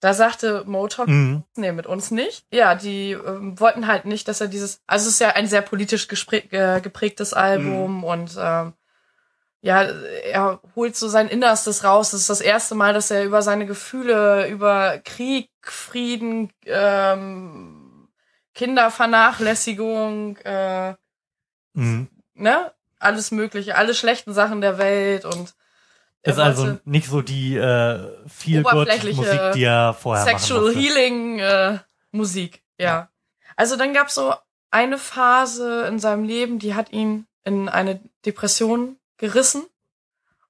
[0.00, 1.44] Da sagte Motown, Mhm.
[1.56, 2.46] nee, mit uns nicht.
[2.50, 5.62] Ja, die ähm, wollten halt nicht, dass er dieses, also es ist ja ein sehr
[5.62, 8.04] politisch äh, geprägtes Album Mhm.
[8.04, 8.72] und ähm,
[9.62, 12.12] ja, er holt so sein Innerstes raus.
[12.12, 18.08] Das ist das erste Mal, dass er über seine Gefühle, über Krieg, Frieden, ähm,
[18.54, 20.94] Kindervernachlässigung, äh,
[21.74, 22.08] Mhm.
[22.34, 25.54] ne, alles Mögliche, alle schlechten Sachen der Welt und
[26.22, 30.74] Ist also nicht so die äh, viel Musik, die er vorher Sexual.
[30.74, 31.78] Healing äh,
[32.12, 33.08] Musik, ja.
[33.56, 34.34] Also dann gab's so
[34.70, 39.64] eine Phase in seinem Leben, die hat ihn in eine Depression gerissen.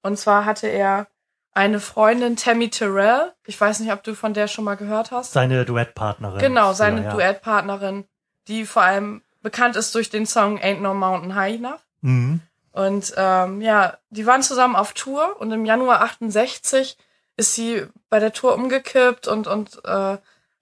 [0.03, 1.07] Und zwar hatte er
[1.53, 3.33] eine Freundin, Tammy Terrell.
[3.47, 5.33] Ich weiß nicht, ob du von der schon mal gehört hast.
[5.33, 6.41] Seine Duettpartnerin.
[6.41, 7.13] Genau, seine Ja, ja.
[7.13, 8.05] Duettpartnerin,
[8.49, 11.81] die vor allem bekannt ist durch den Song Ain't No Mountain High Enough.
[12.03, 12.41] Mhm.
[12.73, 16.97] Und ähm, ja, die waren zusammen auf Tour und im Januar 68
[17.37, 20.19] ist sie bei der Tour umgekippt und, und äh,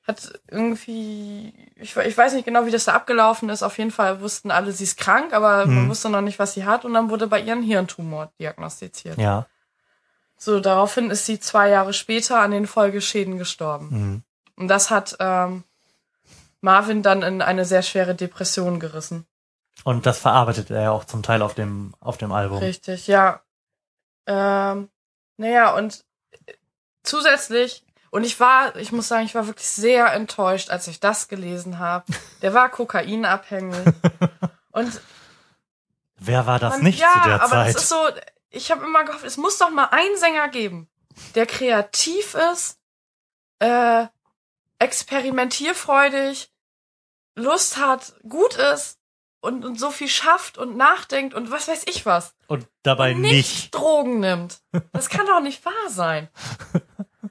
[0.06, 3.62] hat irgendwie, ich, ich weiß nicht genau, wie das da abgelaufen ist.
[3.62, 5.88] Auf jeden Fall wussten alle, sie ist krank, aber man Mhm.
[5.90, 6.86] wusste noch nicht, was sie hat.
[6.86, 9.18] Und dann wurde bei ihr ein Hirntumor diagnostiziert.
[9.18, 9.46] Ja.
[10.38, 13.88] So, daraufhin ist sie zwei Jahre später an den Folgeschäden gestorben.
[13.90, 14.22] Mhm.
[14.56, 15.64] Und das hat ähm,
[16.62, 19.26] Marvin dann in eine sehr schwere Depression gerissen.
[19.84, 22.58] Und das verarbeitet er ja auch zum Teil auf dem, auf dem Album.
[22.58, 23.40] Richtig, ja.
[24.26, 24.90] Ähm,
[25.36, 26.04] naja, und
[26.46, 26.52] äh,
[27.02, 31.28] zusätzlich, und ich war, ich muss sagen, ich war wirklich sehr enttäuscht, als ich das
[31.28, 32.04] gelesen habe.
[32.42, 33.94] Der war kokainabhängig.
[34.72, 35.00] und
[36.20, 37.74] Wer war das man, nicht ja, zu der aber Zeit?
[37.74, 38.08] das ist so,
[38.50, 40.88] ich habe immer gehofft, es muss doch mal einen Sänger geben,
[41.36, 42.78] der kreativ ist,
[43.60, 44.06] äh,
[44.80, 46.50] experimentierfreudig,
[47.36, 48.97] Lust hat, gut ist
[49.40, 52.34] und, und so viel schafft und nachdenkt und was weiß ich was.
[52.48, 53.74] Und dabei und nicht.
[53.74, 54.58] Drogen nimmt.
[54.92, 56.28] Das kann doch nicht wahr sein.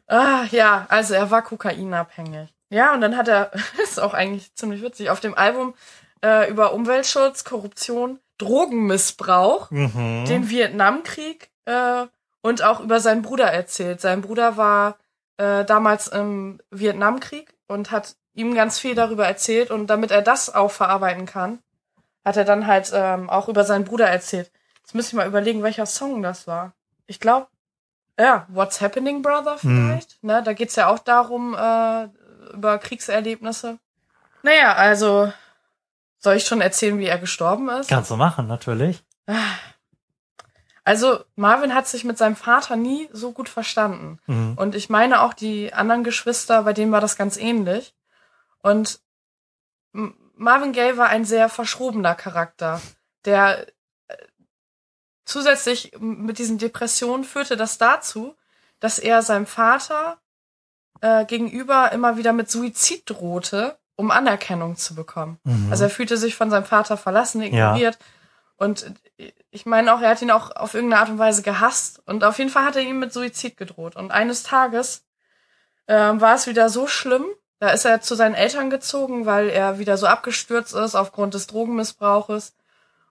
[0.10, 2.54] Ah, ja, also er war kokainabhängig.
[2.70, 3.52] Ja, und dann hat er,
[3.84, 5.74] ist auch eigentlich ziemlich witzig, auf dem Album
[6.24, 10.24] äh, über Umweltschutz, Korruption, Drogenmissbrauch, Mhm.
[10.26, 12.06] den Vietnamkrieg äh,
[12.42, 14.00] und auch über seinen Bruder erzählt.
[14.00, 14.98] Sein Bruder war
[15.38, 20.54] äh, damals im Vietnamkrieg und hat ihm ganz viel darüber erzählt und damit er das
[20.54, 21.60] auch verarbeiten kann,
[22.28, 24.52] hat er dann halt ähm, auch über seinen Bruder erzählt.
[24.82, 26.74] Jetzt müsste ich mal überlegen, welcher Song das war.
[27.06, 27.48] Ich glaube,
[28.20, 30.22] ja, What's Happening, Brother vielleicht.
[30.24, 32.10] Ne, da geht's ja auch darum, äh,
[32.54, 33.80] über Kriegserlebnisse.
[34.44, 35.32] Naja, also
[36.20, 37.90] soll ich schon erzählen, wie er gestorben ist?
[37.90, 39.02] Kannst du machen, natürlich.
[40.84, 44.20] Also Marvin hat sich mit seinem Vater nie so gut verstanden.
[44.28, 44.54] Mhm.
[44.58, 47.94] Und ich meine auch die anderen Geschwister, bei denen war das ganz ähnlich.
[48.62, 49.00] Und
[50.38, 52.82] Marvin Gaye war ein sehr verschrobener Charakter,
[53.26, 53.68] der
[54.08, 54.16] äh,
[55.26, 58.36] zusätzlich mit diesen Depressionen führte das dazu,
[58.80, 60.20] dass er seinem Vater
[61.02, 65.40] äh, gegenüber immer wieder mit Suizid drohte, um Anerkennung zu bekommen.
[65.44, 65.68] Mhm.
[65.72, 67.98] Also er fühlte sich von seinem Vater verlassen, ignoriert.
[68.58, 68.92] Und
[69.52, 72.02] ich meine auch, er hat ihn auch auf irgendeine Art und Weise gehasst.
[72.06, 73.96] Und auf jeden Fall hat er ihm mit Suizid gedroht.
[73.96, 75.06] Und eines Tages
[75.88, 77.26] ähm, war es wieder so schlimm.
[77.60, 81.48] Da ist er zu seinen Eltern gezogen, weil er wieder so abgestürzt ist aufgrund des
[81.48, 82.54] Drogenmissbrauches.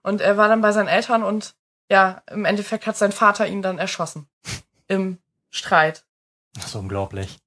[0.03, 1.53] Und er war dann bei seinen Eltern und
[1.89, 4.27] ja, im Endeffekt hat sein Vater ihn dann erschossen.
[4.87, 5.17] Im
[5.49, 6.03] Streit.
[6.55, 7.39] Das ist unglaublich.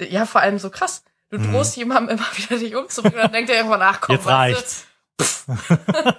[0.00, 1.02] Ja, vor allem so krass.
[1.30, 1.52] Du Mhm.
[1.52, 4.84] drohst jemandem immer wieder dich umzubringen, dann denkt er irgendwann, ach komm, Jetzt reicht's.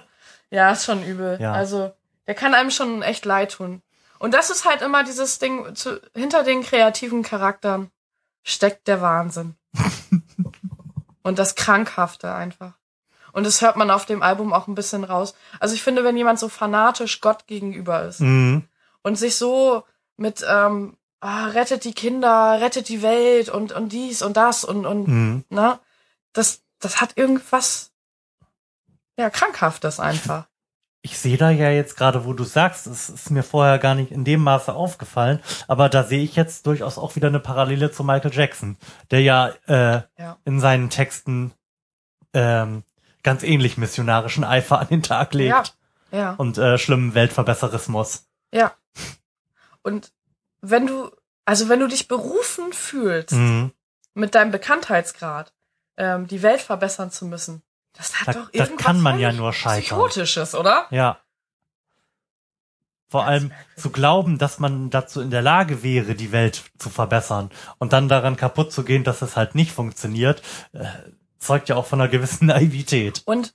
[0.50, 1.36] Ja, ist schon übel.
[1.40, 1.52] Ja.
[1.52, 1.92] Also,
[2.26, 3.82] der kann einem schon echt leid tun.
[4.18, 7.90] Und das ist halt immer dieses Ding, zu, hinter den kreativen Charakteren
[8.42, 9.56] steckt der Wahnsinn.
[11.22, 12.72] Und das Krankhafte einfach.
[13.32, 15.34] Und das hört man auf dem Album auch ein bisschen raus.
[15.60, 18.64] Also ich finde, wenn jemand so fanatisch Gott gegenüber ist Mhm.
[19.02, 19.84] und sich so
[20.16, 24.86] mit ähm, ah, rettet die Kinder, rettet die Welt und, und dies und das und,
[24.86, 25.44] und Mhm.
[25.50, 25.78] ne,
[26.32, 27.92] das, das hat irgendwas,
[29.16, 30.47] ja, Krankhaftes einfach.
[31.10, 34.12] Ich sehe da ja jetzt gerade, wo du sagst, es ist mir vorher gar nicht
[34.12, 38.04] in dem Maße aufgefallen, aber da sehe ich jetzt durchaus auch wieder eine Parallele zu
[38.04, 38.76] Michael Jackson,
[39.10, 40.36] der ja, äh, Ja.
[40.44, 41.52] in seinen Texten
[42.34, 42.82] ähm,
[43.22, 45.72] ganz ähnlich missionarischen Eifer an den Tag legt
[46.12, 48.26] Ja, ja, und äh, schlimmen Weltverbesserismus.
[48.52, 48.72] ja.
[49.82, 50.12] Und
[50.60, 51.10] wenn du,
[51.46, 53.72] also wenn du dich berufen fühlst, Mhm.
[54.12, 55.52] mit deinem Bekanntheitsgrad,
[55.96, 57.62] ähm, die Welt verbessern zu müssen,
[57.98, 59.82] das hat Da, doch irgendwas kann man ja nur scheitern.
[59.98, 60.86] Psychotisches, oder?
[60.90, 61.18] Ja.
[63.10, 66.90] Vor Ganz allem zu glauben, dass man dazu in der Lage wäre, die Welt zu
[66.90, 70.84] verbessern und dann daran kaputt zu gehen, dass es halt nicht funktioniert, äh,
[71.38, 73.22] zeugt ja auch von einer gewissen Naivität.
[73.24, 73.54] Und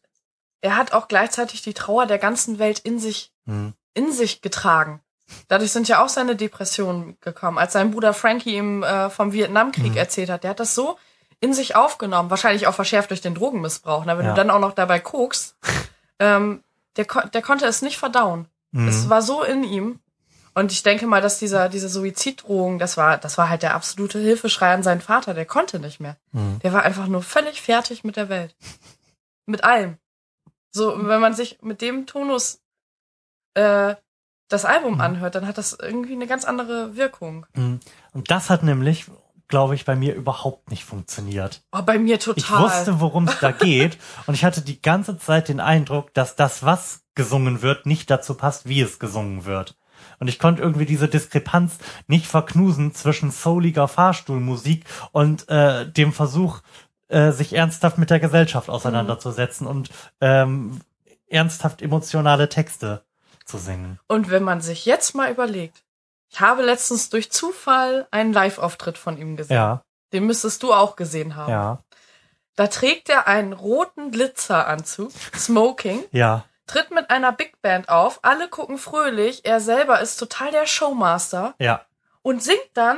[0.61, 3.73] er hat auch gleichzeitig die Trauer der ganzen Welt in sich Hm.
[3.93, 5.01] in sich getragen.
[5.49, 7.57] Dadurch sind ja auch seine Depressionen gekommen.
[7.57, 9.97] Als sein Bruder Frankie ihm äh, vom Vietnamkrieg Mhm.
[9.97, 10.97] erzählt hat, der hat das so
[11.43, 14.05] in sich aufgenommen, wahrscheinlich auch verschärft durch den Drogenmissbrauch.
[14.05, 14.17] Ne?
[14.17, 14.31] Wenn Ja.
[14.31, 15.55] du dann auch noch dabei guckst,
[16.19, 16.63] ähm,
[16.95, 18.47] der, der konnte es nicht verdauen.
[18.71, 18.87] Mhm.
[18.87, 19.99] Es war so in ihm.
[20.55, 24.19] Und ich denke mal, dass dieser, diese Suiziddrohung, das war, das war halt der absolute
[24.19, 25.33] Hilfeschrei an seinen Vater.
[25.33, 26.15] Der konnte nicht mehr.
[26.31, 26.59] Mhm.
[26.59, 28.55] Der war einfach nur völlig fertig mit der Welt.
[29.47, 29.97] Mit allem.
[30.71, 32.59] So, wenn man sich mit dem Tonus
[33.55, 33.95] äh,
[34.49, 35.01] das Album Mhm.
[35.01, 37.45] anhört, dann hat das irgendwie eine ganz andere Wirkung.
[37.55, 37.79] Mhm.
[38.13, 39.05] Und das hat nämlich,
[39.53, 41.61] glaube ich, bei mir überhaupt nicht funktioniert.
[41.71, 42.63] Oh, bei mir Ich total.
[42.63, 46.63] wusste, worum es da geht und ich hatte die ganze Zeit den Eindruck, dass das,
[46.63, 49.77] was gesungen wird, nicht dazu passt, wie es gesungen wird.
[50.19, 51.73] Und ich konnte irgendwie diese Diskrepanz
[52.07, 56.61] nicht verknusen zwischen souliger Fahrstuhlmusik und äh, dem Versuch,
[57.09, 60.79] äh, sich ernsthaft mit der Gesellschaft auseinanderzusetzen und ähm,
[61.27, 63.03] ernsthaft emotionale Texte
[63.45, 63.99] zu singen.
[64.07, 65.83] Und wenn man sich jetzt mal überlegt,
[66.33, 69.55] ich habe letztens durch Zufall einen Live-Auftritt von ihm gesehen.
[69.55, 71.51] Ja, Den müsstest du auch gesehen haben.
[71.51, 71.77] ja,
[72.55, 78.47] Da trägt er einen roten Glitzeranzug, Smoking, ja, tritt mit einer Big Band auf, alle
[78.49, 81.81] gucken fröhlich, er selber ist total der Showmaster ja,
[82.23, 82.97] und singt dann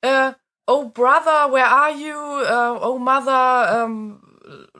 [0.00, 0.32] äh,
[0.66, 2.16] Oh Brother, where are you?
[2.44, 4.22] Äh, oh Mother ähm,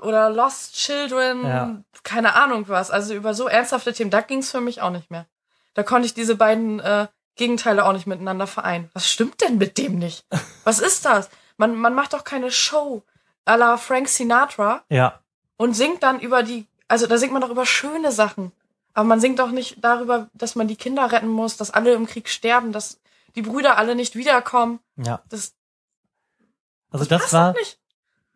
[0.00, 1.76] oder Lost Children, Ja.
[2.05, 2.90] keine Ahnung was.
[2.92, 5.26] Also über so ernsthafte Themen, da ging's für mich auch nicht mehr.
[5.74, 8.90] Da konnte ich diese beiden äh, Gegenteile auch nicht miteinander vereinen.
[8.92, 10.26] Was stimmt denn mit dem nicht?
[10.64, 11.30] Was ist das?
[11.56, 13.02] Man, man macht doch keine Show
[13.46, 15.20] à la Frank Sinatra ja.
[15.56, 18.52] und singt dann über die, also da singt man doch über schöne Sachen.
[18.94, 22.06] Aber man singt doch nicht darüber, dass man die Kinder retten muss, dass alle im
[22.06, 23.00] Krieg sterben, dass
[23.34, 24.80] die Brüder alle nicht wiederkommen.
[24.96, 25.22] ja.
[25.28, 25.54] Das,
[26.90, 27.54] Also das passt war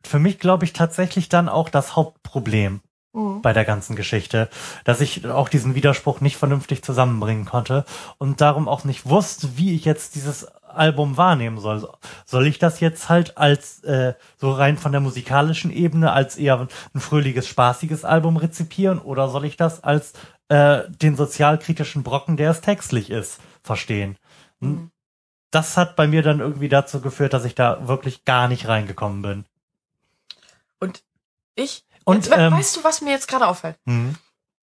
[0.02, 2.80] für mich, glaube ich, tatsächlich dann auch das Hauptproblem.
[3.16, 3.40] Mhm.
[3.40, 4.50] bei der ganzen Geschichte,
[4.85, 7.87] dass ich auch diesen Widerspruch nicht vernünftig zusammenbringen konnte
[8.18, 11.88] und darum auch nicht wusste, wie ich jetzt dieses Album wahrnehmen soll.
[12.26, 16.68] Soll ich das jetzt halt als äh, so rein von der musikalischen Ebene als eher
[16.94, 20.12] ein fröhliches, spaßiges Album rezipieren oder soll ich das als
[20.50, 24.18] äh, den sozialkritischen Brocken, der es textlich ist, verstehen?
[24.61, 24.68] Hm?
[24.68, 24.90] Mhm.
[25.50, 29.22] Das hat bei mir dann irgendwie dazu geführt, dass ich da wirklich gar nicht reingekommen
[29.22, 29.44] bin.
[30.81, 31.02] Und
[31.55, 33.77] ich, Und, we- ähm, weißt du, was mir jetzt gerade auffällt?
[33.87, 34.14] Hm,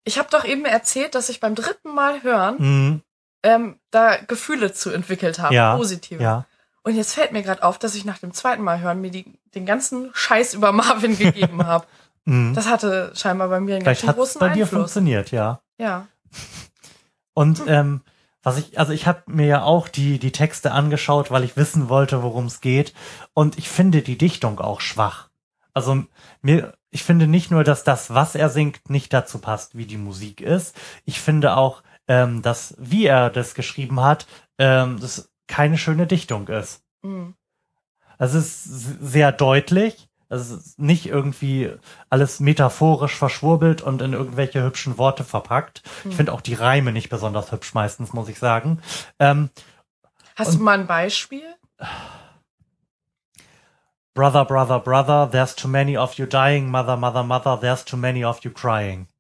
[0.06, 3.02] Ich habe doch eben erzählt, dass ich beim dritten Mal hören hm,
[3.44, 6.22] ähm, da Gefühle zu entwickelt habe, Ja, positive.
[6.24, 6.46] ja.
[6.84, 9.26] Und jetzt fällt mir gerade auf, dass ich nach dem zweiten Mal hören mir die,
[9.56, 11.86] den ganzen Scheiß über Marvin gegeben habe.
[12.26, 12.54] Hm.
[12.54, 14.80] Das hatte scheinbar bei mir einen Vielleicht ganz hat es großen bei dir Einfluss.
[14.80, 15.62] funktioniert, ja.
[15.78, 16.08] Ja.
[17.34, 17.68] Und Hm.
[17.68, 18.02] ähm,
[18.44, 21.88] was ich, also ich habe mir ja auch die die Texte angeschaut, weil ich wissen
[21.90, 22.94] wollte, worum es geht.
[23.34, 25.30] Und ich finde die Dichtung auch schwach.
[25.74, 26.04] Also
[26.42, 29.98] mir, ich finde nicht nur, dass das, was er singt, nicht dazu passt, wie die
[29.98, 30.76] Musik ist.
[31.06, 34.28] Ich finde auch, ähm, dass wie er das geschrieben hat,
[34.60, 36.84] ähm, das keine schöne Dichtung ist.
[37.02, 37.34] Mhm.
[38.20, 40.08] Also es ist sehr deutlich.
[40.30, 41.72] Also es ist nicht irgendwie
[42.10, 45.82] alles metaphorisch verschwurbelt und in irgendwelche hübschen Worte verpackt.
[46.00, 46.12] Ich Hm.
[46.14, 48.82] finde auch die Reime nicht besonders hübsch meistens, muss ich sagen.
[49.20, 49.50] Ähm,
[50.36, 51.56] Hast du mal ein Beispiel?
[54.14, 56.70] Brother, brother, brother, there's too many of you dying.
[56.70, 59.08] Mother, mother, mother, there's too many of you crying.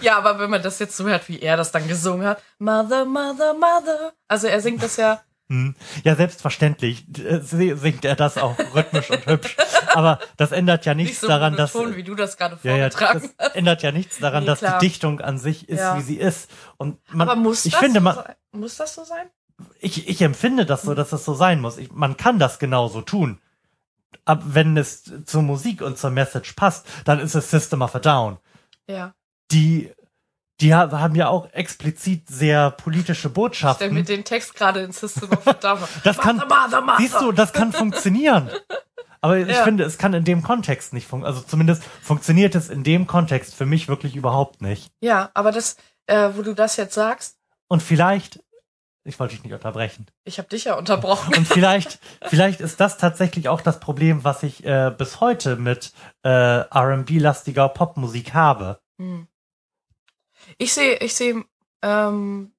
[0.00, 3.04] Ja, aber wenn man das jetzt so hört, wie er das dann gesungen hat, Mother,
[3.04, 4.12] Mother, Mother.
[4.26, 5.20] Also er singt das ja,
[5.52, 5.74] Hm.
[6.02, 9.56] Ja, selbstverständlich singt er das auch rhythmisch und hübsch.
[9.92, 12.74] Aber das ändert ja nichts nicht so daran, dass monoton, wie du das gerade ja,
[12.76, 15.98] ja, das ändert ja nichts daran, Nee, dass die Dichtung an sich ist, Ja.
[15.98, 16.50] wie sie ist.
[16.78, 18.34] Und man, Aber muss ich das finde, so man, sein?
[18.52, 19.28] Muss das so sein?
[19.80, 21.78] Ich, ich empfinde das so, dass es so sein muss.
[21.78, 23.40] Ich, man kann das genauso tun.
[24.24, 27.98] Aber wenn es zur Musik und zur Message passt, dann ist es System of a
[27.98, 28.38] Down.
[28.86, 29.14] Ja.
[29.50, 29.90] Die,
[30.60, 33.92] die ha- haben ja auch explizit sehr politische Ich Botschaften.
[33.94, 35.78] mir den Text gerade in System of a Down.
[36.04, 36.96] Das kann- Mother, Mother, Mother.
[36.98, 38.50] Siehst du, das kann funktionieren.
[39.20, 39.64] Aber ich Ja.
[39.64, 41.36] finde, es kann in dem Kontext nicht funktionieren.
[41.36, 44.90] Also zumindest funktioniert es in dem Kontext für mich wirklich überhaupt nicht.
[45.00, 48.40] Ja, aber das, äh, wo du das jetzt sagst, Und vielleicht,
[49.04, 50.06] ich wollte dich nicht unterbrechen.
[50.24, 51.34] ich habe dich ja unterbrochen.
[51.34, 55.92] Und vielleicht, vielleicht ist das tatsächlich auch das Problem, was ich äh, bis heute mit
[56.24, 58.80] äh, R&B-lastiger Popmusik habe.
[58.98, 59.26] Hm.
[60.58, 61.44] Ich sehe, ich sehe
[61.82, 62.52] ähm,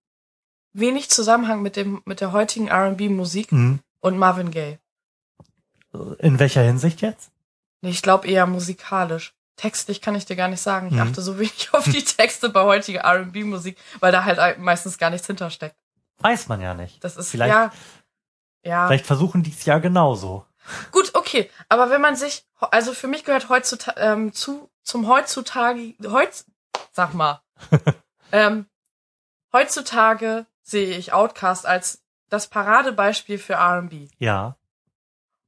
[0.73, 3.79] wenig Zusammenhang mit dem mit der heutigen R&B-Musik Hm.
[4.01, 4.79] und Marvin Gaye.
[6.19, 7.31] In welcher Hinsicht jetzt?
[7.81, 9.33] Ich glaube eher musikalisch.
[9.57, 10.87] Textlich kann ich dir gar nicht sagen.
[10.87, 11.01] Ich Mhm.
[11.01, 15.27] achte so wenig auf die Texte bei heutiger R&B-Musik, weil da halt meistens gar nichts
[15.27, 15.75] hintersteckt.
[16.23, 17.03] Weiß man ja nicht.
[17.03, 17.71] Das ist Vielleicht- ja,
[18.63, 18.87] ja.
[18.87, 20.45] Vielleicht versuchen die es ja genauso.
[20.91, 21.49] Gut, okay.
[21.69, 26.45] Aber wenn man sich, also für mich gehört heutzutage ähm, zu zum heutzutage, heutz,
[26.91, 27.41] sag mal,
[28.31, 28.65] ähm,
[29.53, 34.07] heutzutage sehe ich Outcast als das Paradebeispiel für R&B.
[34.17, 34.57] Ja.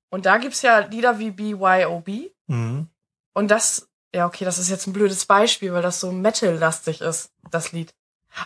[0.09, 2.89] Und da gibt's ja Lieder wie BYOB Mhm.
[3.33, 7.33] und das, ja okay, das ist jetzt ein blödes Beispiel, weil das so Metal-lastig ist,
[7.49, 7.93] das Lied.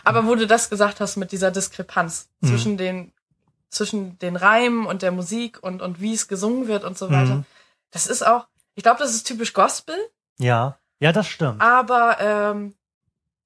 [0.04, 2.48] Aber wo du das gesagt hast mit dieser Diskrepanz Mhm.
[2.48, 3.12] zwischen den
[3.70, 7.36] zwischen den Reimen und der Musik und und wie es gesungen wird und so weiter.
[7.36, 7.44] Mhm.
[7.92, 9.96] Das ist auch, ich glaube, das ist typisch Gospel,
[10.38, 10.76] Ja.
[10.98, 11.60] Ja, das stimmt.
[11.62, 12.74] aber ähm,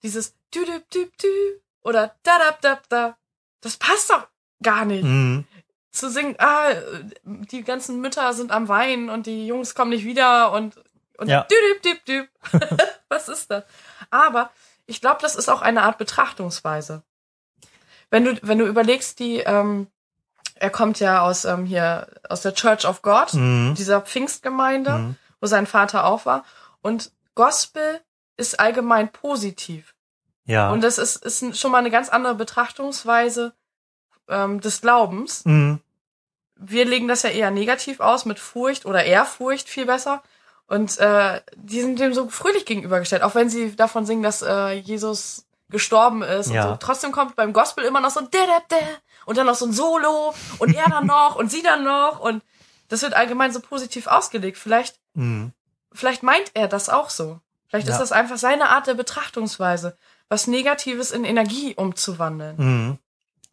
[0.03, 3.17] dieses dü dü dü dü oder da da da da,
[3.61, 4.27] das passt doch
[4.63, 5.05] gar nicht.
[5.05, 5.45] Mhm.
[5.93, 6.73] zu singen, ah,
[7.25, 10.75] die ganzen Mütter sind am Weinen und die Jungs kommen nicht wieder und,
[11.19, 11.47] und Ja.
[11.47, 12.29] düdüb, düb, düb.
[13.09, 13.63] Was ist das?
[14.11, 14.51] Aber
[14.87, 17.03] ich glaube, das ist auch eine Art Betrachtungsweise.
[18.11, 19.89] Wenn du, wenn du überlegst, die, ähm,
[20.57, 23.75] er kommt ja aus ähm, hier aus der Church of God, Mhm.
[23.77, 25.17] dieser Pfingstgemeinde, Mhm.
[25.41, 26.45] wo sein Vater auch war.
[26.83, 28.01] Und Gospel
[28.37, 29.95] ist allgemein positiv.
[30.45, 30.71] Ja.
[30.71, 33.55] Und das ist, ist schon mal eine ganz andere Betrachtungsweise
[34.29, 35.45] ähm, des Glaubens.
[35.45, 35.81] mhm.
[36.57, 40.23] Wir legen das ja eher negativ aus, mit Furcht oder Ehrfurcht viel besser.
[40.67, 44.71] Und äh, die sind dem so fröhlich gegenübergestellt, auch wenn sie davon singen, dass äh,
[44.73, 46.51] Jesus gestorben ist.
[46.51, 46.65] Ja.
[46.65, 46.77] Und so.
[46.87, 48.77] Trotzdem kommt beim Gospel immer noch so ein da, da, da,
[49.27, 52.21] und dann noch so ein Solo und er dann noch und sie dann noch.
[52.21, 52.43] Und
[52.89, 54.57] das wird allgemein so positiv ausgelegt.
[54.59, 55.53] Vielleicht Mhm.
[55.93, 57.41] vielleicht meint er das auch so.
[57.69, 57.95] Vielleicht Ja.
[57.95, 59.97] ist das einfach seine Art der Betrachtungsweise,
[60.29, 62.57] was Negatives in Energie umzuwandeln.
[62.57, 62.99] Mhm.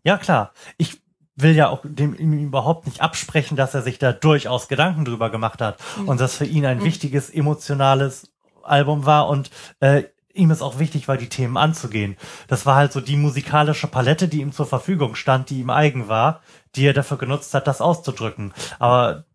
[0.04, 0.54] Ja, klar.
[0.78, 1.01] Ich
[1.42, 5.30] will ja auch dem ihm überhaupt nicht absprechen, dass er sich da durchaus Gedanken drüber
[5.30, 6.08] gemacht hat Mhm.
[6.10, 8.32] und das für ihn ein wichtiges emotionales
[8.64, 9.50] Album war und
[9.80, 12.16] äh, ihm ist auch wichtig war, die Themen anzugehen.
[12.48, 16.08] Das war halt so die musikalische Palette, die ihm zur Verfügung stand, die ihm eigen
[16.08, 16.42] war,
[16.76, 18.54] die er dafür genutzt hat, das auszudrücken.
[18.80, 19.26] Aber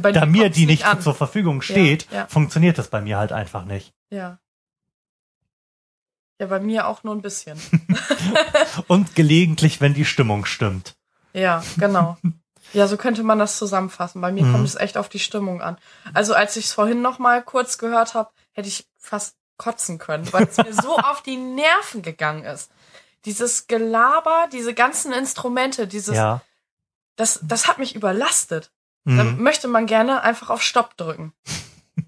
[0.00, 1.00] Bei da mir die nicht an.
[1.00, 2.26] zur Verfügung steht, ja.
[2.28, 3.92] funktioniert das bei mir halt einfach nicht.
[4.10, 4.38] Ja.
[6.38, 7.58] Ja, bei mir auch nur ein bisschen.
[8.88, 10.95] Und gelegentlich, wenn die Stimmung stimmt.
[11.36, 12.16] Ja, genau.
[12.72, 14.20] Ja, so könnte man das zusammenfassen.
[14.20, 14.52] Bei mir Mhm.
[14.52, 15.76] kommt es echt auf die Stimmung an.
[16.14, 20.30] Also als ich es vorhin noch mal kurz gehört habe, hätte ich fast kotzen können,
[20.32, 22.70] weil es mir so auf die Nerven gegangen ist.
[23.24, 26.40] Dieses Gelaber, diese ganzen Instrumente, dieses, Ja.
[27.16, 28.70] das, das hat mich überlastet.
[29.04, 29.42] Da Mhm.
[29.42, 31.32] möchte man gerne einfach auf Stopp drücken.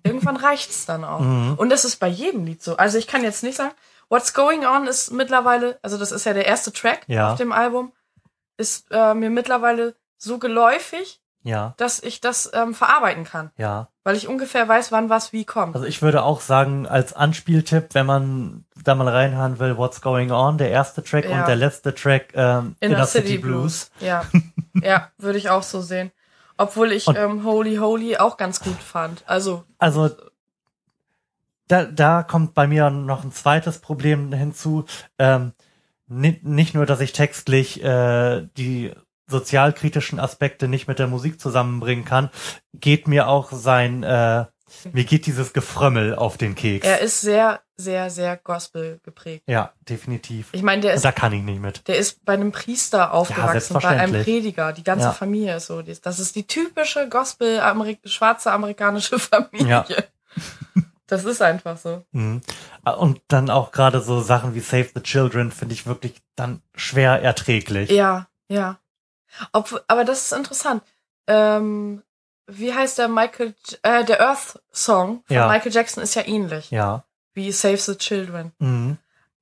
[0.02, 1.20] Irgendwann reicht's dann auch.
[1.20, 1.54] Mhm.
[1.56, 2.76] Und das ist bei jedem Lied so.
[2.76, 3.74] Also ich kann jetzt nicht sagen,
[4.08, 7.32] What's Going On ist mittlerweile, also das ist ja der erste Track Ja.
[7.32, 7.92] auf dem Album,
[8.58, 11.74] ist äh, mir mittlerweile so geläufig, Ja.
[11.78, 13.50] dass ich das ähm, verarbeiten kann.
[13.56, 13.88] Ja.
[14.04, 15.74] Weil ich ungefähr weiß, wann was wie kommt.
[15.74, 20.30] Also ich würde auch sagen, als Anspieltipp, wenn man da mal reinhören will, What's Going
[20.32, 21.40] On, der erste Track Ja.
[21.40, 23.90] und der letzte Track, ähm, Inner, City, Blues.
[24.00, 24.24] Ja,
[24.74, 26.10] ja, würde ich auch so sehen.
[26.56, 29.22] Obwohl ich Und- ähm, Holy Holy auch ganz gut fand.
[29.26, 30.10] Also, Also
[31.68, 34.86] da, da kommt bei mir noch ein zweites Problem hinzu.
[35.18, 35.52] Ähm,
[36.08, 38.92] nicht nur, dass ich textlich äh, die
[39.26, 42.30] sozialkritischen Aspekte nicht mit der Musik zusammenbringen kann,
[42.74, 44.46] geht mir auch sein, äh,
[44.92, 46.86] mir geht dieses Gefrömmel auf den Keks.
[46.86, 49.44] er ist sehr, sehr, sehr Gospel geprägt.
[49.46, 50.48] ja, definitiv.
[50.52, 51.86] Ich meine, der Und ist da kann ich nicht mit.
[51.88, 54.22] Der ist bei einem Priester aufgewachsen, bei einem.
[54.22, 54.72] Prediger.
[54.72, 55.12] Die ganze Ja.
[55.12, 55.82] Familie ist so.
[55.82, 59.68] Das ist die typische Gospel -Amerik schwarze amerikanische Familie.
[59.68, 59.86] Ja.
[61.08, 62.04] Das ist einfach so.
[62.12, 62.42] Mhm.
[62.98, 67.20] Und dann auch gerade so Sachen wie Save the Children finde ich wirklich dann schwer
[67.22, 67.90] erträglich.
[67.90, 68.78] Ja, ja.
[69.52, 70.82] Ob, aber das ist interessant.
[71.26, 72.02] Ähm,
[72.46, 75.48] wie heißt der Michael, äh, der Earth Song von Ja.
[75.48, 77.04] Michael Jackson ist ja ähnlich Ja.
[77.34, 78.52] wie Save the Children.
[78.58, 78.98] Mhm.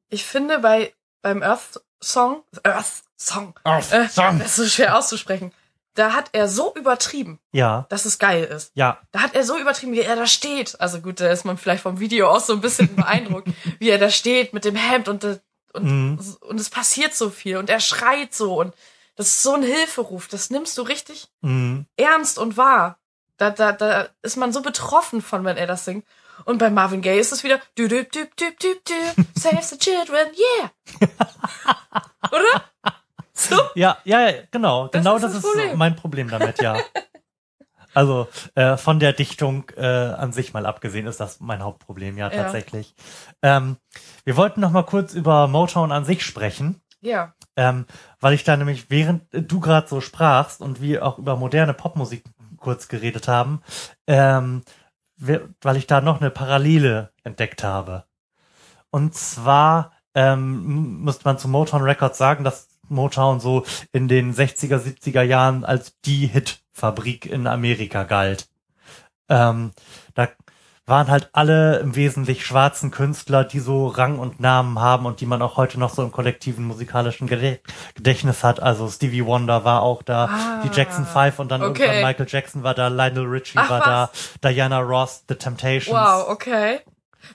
[0.09, 4.39] Ich finde bei beim Earth Song, Earth Song, Earth äh, Song.
[4.39, 5.53] das ist so schwer auszusprechen.
[5.97, 8.71] Da hat er so übertrieben, Ja, dass es geil ist.
[8.75, 10.81] ja, Da hat er so übertrieben, wie er da steht.
[10.81, 13.49] Also gut, da ist man vielleicht vom Video auch so ein bisschen beeindruckt,
[13.81, 15.41] wie er da steht mit dem Hemd und, und,
[15.79, 16.19] Mhm.
[16.41, 18.73] und es passiert so viel und er schreit so und
[19.17, 20.27] das ist so ein Hilferuf.
[20.29, 21.85] Das nimmst du richtig mhm.
[21.97, 22.99] ernst und wahr.
[23.39, 26.07] Da, da, da ist man so betroffen von, wenn er das singt.
[26.47, 29.77] Und bei Marvin Gaye ist es wieder dü dü dü dü dü dü Save the
[29.79, 30.71] children, yeah.
[32.31, 32.65] Oder?
[33.39, 33.57] So?
[33.75, 34.89] Ja, ja, ja, genau.
[34.89, 35.77] Das genau ist das das ist Problem.
[35.79, 36.79] mein Problem damit, ja.
[37.93, 42.31] Also äh, von der Dichtung äh, an sich mal abgesehen ist das mein Hauptproblem, ja,
[42.31, 42.43] Ja.
[42.43, 42.95] tatsächlich.
[43.43, 43.77] Ähm,
[44.25, 47.35] wir wollten noch mal kurz über Motown an sich sprechen, Ja.
[47.57, 47.87] ähm,
[48.21, 52.25] weil ich da nämlich, während du gerade so sprachst und wir auch über moderne Popmusik
[52.59, 53.63] kurz geredet haben,
[54.07, 54.63] ähm,
[55.19, 58.05] weil ich da noch eine Parallele entdeckt habe.
[58.91, 64.79] Und zwar ähm, müsste man zu Motown Records sagen, dass Motown so in den 60er,
[64.79, 68.49] 70er Jahren als die Hitfabrik in Amerika galt.
[69.29, 69.73] Ähm,
[70.15, 70.29] da
[70.89, 75.27] waren halt alle im Wesentlichen schwarzen Künstler, die so Rang und Namen haben und die
[75.27, 78.63] man auch heute noch so im kollektiven musikalischen Gedächtnis hat.
[78.63, 81.83] Also Stevie Wonder war auch da, Ah, die Jackson Five und dann okay.
[81.83, 84.37] irgendwann Michael Jackson war da, Lionel Richie Ach, war was?
[84.41, 85.89] da, Diana Ross, The Temptations.
[85.97, 86.79] Wow, okay.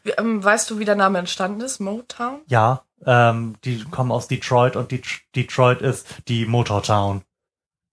[0.04, 1.82] Wie, ähm, weißt du, wie der Name entstanden ist?
[1.82, 2.40] Motown?
[2.48, 5.02] Ja, ähm, die kommen aus Detroit und Die-
[5.36, 7.24] Detroit ist die Motortown,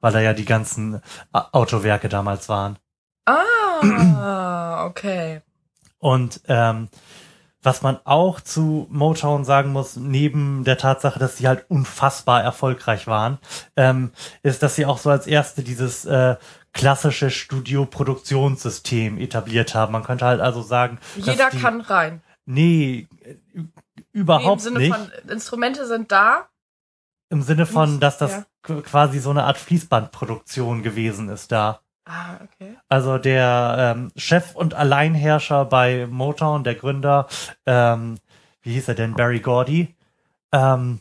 [0.01, 2.79] weil da ja die ganzen äh, Autowerke damals waren.
[3.27, 5.43] Ah, okay.
[5.99, 6.89] Und ähm,
[7.63, 13.07] was man auch zu Motown sagen muss, neben der Tatsache, dass sie halt unfassbar erfolgreich
[13.09, 13.39] waren,
[13.77, 16.37] ähm, ist, dass sie auch so als erste dieses äh,
[16.73, 19.93] klassische Studio-Produktionssystem etabliert haben.
[19.93, 22.23] Man könnte halt also sagen, Jeder die, kann rein.
[22.47, 23.09] Nee,
[24.13, 24.95] überhaupt nee, Im Sinne nicht.
[24.95, 26.49] von Instrumente sind da.
[27.31, 28.45] Im Sinne von, dass das Ja.
[28.65, 31.81] qu- quasi so eine Art Fließbandproduktion gewesen ist da.
[32.07, 32.77] Ah, okay.
[32.89, 37.27] Also der ähm, Chef und Alleinherrscher bei Motown, der Gründer,
[37.67, 38.19] ähm,
[38.63, 39.95] wie hieß er denn, Barry Gordy,
[40.53, 41.01] ähm,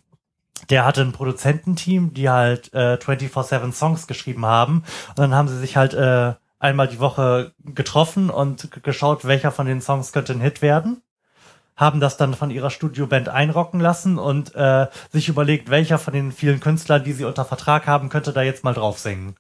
[0.70, 4.84] der hatte ein Produzententeam, die halt äh, 24-7 Songs geschrieben haben.
[5.10, 9.66] Und dann haben sie sich halt äh, einmal die Woche getroffen und geschaut, welcher von
[9.68, 11.02] den Songs könnte ein Hit werden.
[11.78, 16.32] Haben das dann von ihrer Studioband einrocken lassen und äh, sich überlegt, welcher von den
[16.32, 19.36] vielen Künstlern, die sie unter Vertrag haben, könnte da jetzt mal drauf singen.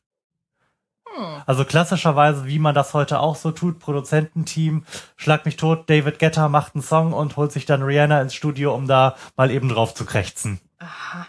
[1.17, 1.41] Hm.
[1.45, 4.85] Also klassischerweise, wie man das heute auch so tut, Produzententeam,
[5.15, 8.73] schlag mich tot, David Guetta macht einen Song und holt sich dann Rihanna ins Studio,
[8.75, 10.59] um da mal eben drauf zu krächzen.
[10.77, 11.27] Aha.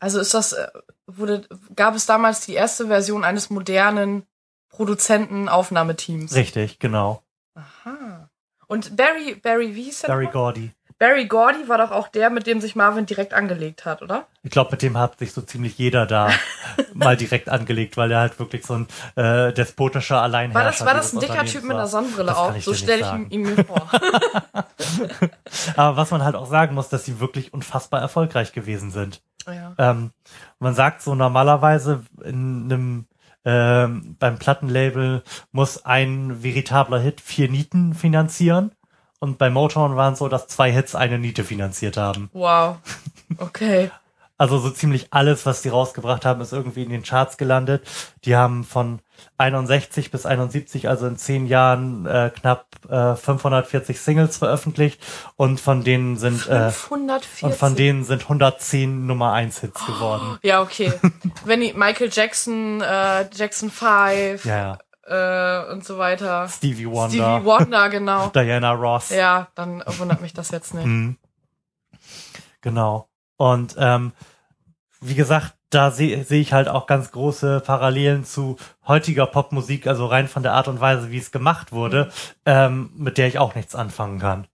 [0.00, 0.66] Also ist das, äh,
[1.06, 4.24] wurde, gab es damals die erste Version eines modernen
[4.70, 6.34] Produzentenaufnahmeteams?
[6.34, 7.22] Richtig, genau.
[7.54, 7.96] Aha.
[8.72, 10.08] Und Barry, Barry, wie hieß der?
[10.08, 10.28] Barry?
[10.32, 10.70] Gordy.
[10.98, 14.26] Barry Gordy war doch auch der, mit dem sich Marvin direkt angelegt hat, oder?
[14.44, 16.30] Ich glaube, mit dem hat sich so ziemlich jeder da
[16.94, 20.94] mal direkt angelegt, weil er halt wirklich so ein äh, despotischer Alleinherrscher War das, war
[20.94, 21.86] das ein dicker Typ mit einer.
[21.86, 22.56] Sonnenbrille auch?
[22.60, 23.90] So stelle ich ihn mir vor.
[25.76, 29.20] Aber was man halt auch sagen muss, dass sie wirklich unfassbar erfolgreich gewesen sind.
[29.46, 29.74] ja.
[29.76, 30.12] Ähm,
[30.60, 33.06] man sagt so normalerweise in einem
[33.44, 38.72] ähm, beim Plattenlabel muss ein veritabler Hit vier Nieten finanzieren.
[39.18, 42.30] Und bei Motown waren es so, dass zwei Hits eine Niete finanziert haben.
[42.32, 42.76] Wow.
[43.38, 43.90] Okay.
[44.38, 47.86] Also so ziemlich alles, was die rausgebracht haben, ist irgendwie in den Charts gelandet.
[48.24, 48.98] Die haben von
[49.38, 55.00] 61 bis 71, also in zehn Jahren, äh, knapp äh, 540 Singles veröffentlicht.
[55.36, 57.42] Und von denen sind äh, 540.
[57.44, 60.38] und von denen sind 110 Nummer 1 Hits geworden.
[60.42, 60.92] ja, okay.
[61.44, 65.66] Wenn die Michael Jackson, äh, Jackson 5 Ja, ja.
[65.68, 66.48] äh, und so weiter.
[66.48, 68.26] Stevie Wonder, Stevie Wonder, genau.
[68.34, 69.10] Diana Ross.
[69.10, 70.86] Ja, dann wundert mich das jetzt nicht.
[70.86, 71.16] Mhm.
[72.60, 73.08] Genau.
[73.42, 74.12] Und ähm,
[75.00, 80.06] wie gesagt, da sehe seh ich halt auch ganz große Parallelen zu heutiger Popmusik, also
[80.06, 82.12] rein von der Art und Weise, wie es gemacht wurde,
[82.46, 84.46] ähm, mit der ich auch nichts anfangen kann.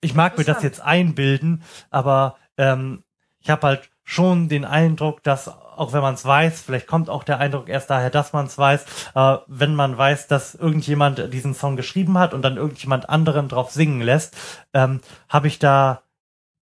[0.00, 3.04] Ich mag mir das jetzt einbilden, aber ähm,
[3.38, 7.22] ich habe halt schon den Eindruck, dass auch wenn man es weiß, vielleicht kommt auch
[7.22, 8.84] der Eindruck erst daher, dass man es weiß,
[9.14, 13.70] aber wenn man weiß, dass irgendjemand diesen Song geschrieben hat und dann irgendjemand anderen drauf
[13.70, 14.36] singen lässt,
[14.74, 16.01] ähm, habe ich da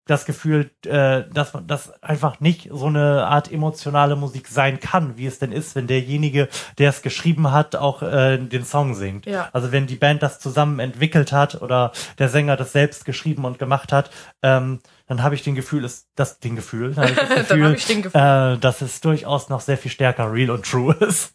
[0.07, 5.17] das Gefühl, äh, dass man das einfach nicht so eine Art emotionale Musik sein kann,
[5.17, 6.47] wie es denn ist, wenn derjenige,
[6.77, 9.25] der es geschrieben hat, auch äh, den Song singt.
[9.25, 9.49] Ja.
[9.51, 13.57] Also wenn die Band das zusammen entwickelt hat oder der Sänger das selbst geschrieben und
[13.57, 14.11] gemacht hat,
[14.43, 17.63] ähm, dann habe ich den Gefühl, ist das den Gefühl, dann habe ich das Gefühl,
[17.65, 20.93] habe ich den Gefühl, äh, dass es durchaus noch sehr viel stärker real und true
[20.99, 21.33] ist.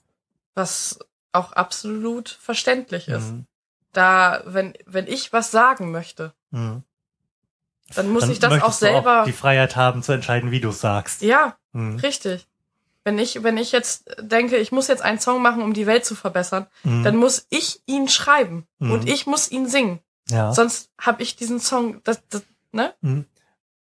[0.55, 0.99] was
[1.33, 3.33] auch absolut verständlich ist.
[3.33, 3.47] Mhm.
[3.93, 6.83] Da, wenn, wenn ich was sagen möchte, Mhm.
[7.95, 9.25] Dann muss Dann ich das auch selber.
[9.27, 11.23] die Freiheit haben zu entscheiden, wie du es sagst.
[11.23, 11.97] ja, Mhm.
[11.97, 12.47] richtig.
[13.05, 16.05] Wenn ich, wenn ich jetzt denke, ich muss jetzt einen Song machen, um die Welt
[16.05, 17.03] zu verbessern, Mhm.
[17.05, 18.91] dann muss ich ihn schreiben Mhm.
[18.93, 20.01] und ich muss ihn singen.
[20.29, 20.53] ja.
[20.53, 22.95] Sonst habe ich diesen Song, das, das ne?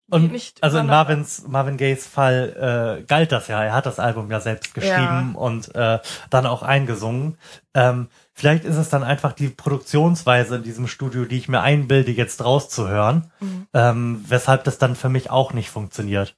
[0.08, 0.86] Und nicht also in.
[0.86, 3.64] Marvins, Marvin Gayes Fall äh, galt das ja.
[3.64, 6.00] Er hat das Album ja selbst geschrieben und äh,
[6.30, 7.38] dann auch eingesungen.
[7.74, 12.12] Ähm, vielleicht ist es dann einfach die Produktionsweise in diesem Studio, die ich mir einbilde,
[12.12, 13.68] jetzt rauszuhören, Mhm.
[13.74, 16.36] ähm, weshalb das dann für mich auch nicht funktioniert.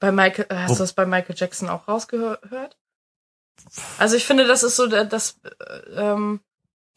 [0.00, 2.78] Bei Michael, äh, hast Wo- du das bei Michael Jackson auch rausgehört?
[3.98, 6.40] Also ich finde, das ist so der- das, äh, ähm,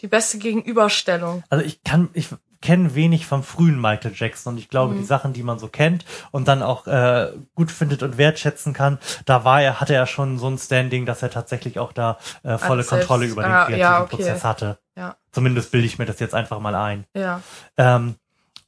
[0.02, 1.44] die beste Gegenüberstellung.
[1.50, 2.30] Also ich kann, ich
[2.62, 5.00] kenne wenig vom frühen Michael Jackson und ich glaube, Mhm.
[5.00, 9.00] die Sachen, die man so kennt und dann auch äh, gut findet und wertschätzen kann,
[9.26, 12.58] da war er, hatte er schon so ein Standing, dass er tatsächlich auch da äh,
[12.58, 14.16] volle selbst- Kontrolle über den ah, kreativen ja, okay.
[14.16, 14.78] Prozess hatte.
[14.96, 15.16] Ja.
[15.32, 17.06] Zumindest bilde ich mir das jetzt einfach mal ein.
[17.16, 17.42] Ja.
[17.78, 18.16] Ähm,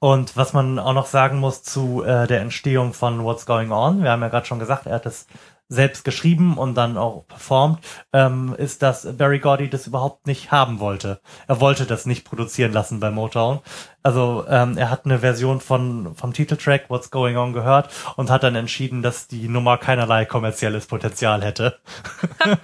[0.04, 4.04] und was man auch noch sagen muss zu äh, der Entstehung von What's Going On,
[4.04, 5.28] wir haben ja gerade schon gesagt, er hat es
[5.70, 7.80] selbst geschrieben und dann auch performt,
[8.12, 11.22] ähm, ist, dass Barry Gordy das überhaupt nicht haben wollte.
[11.48, 13.62] Er wollte das nicht produzieren lassen bei Motown.
[14.04, 18.44] Also ähm, er hat eine Version von vom Titeltrack What's Going On gehört und hat
[18.44, 21.80] dann entschieden, dass die Nummer keinerlei kommerzielles Potenzial hätte.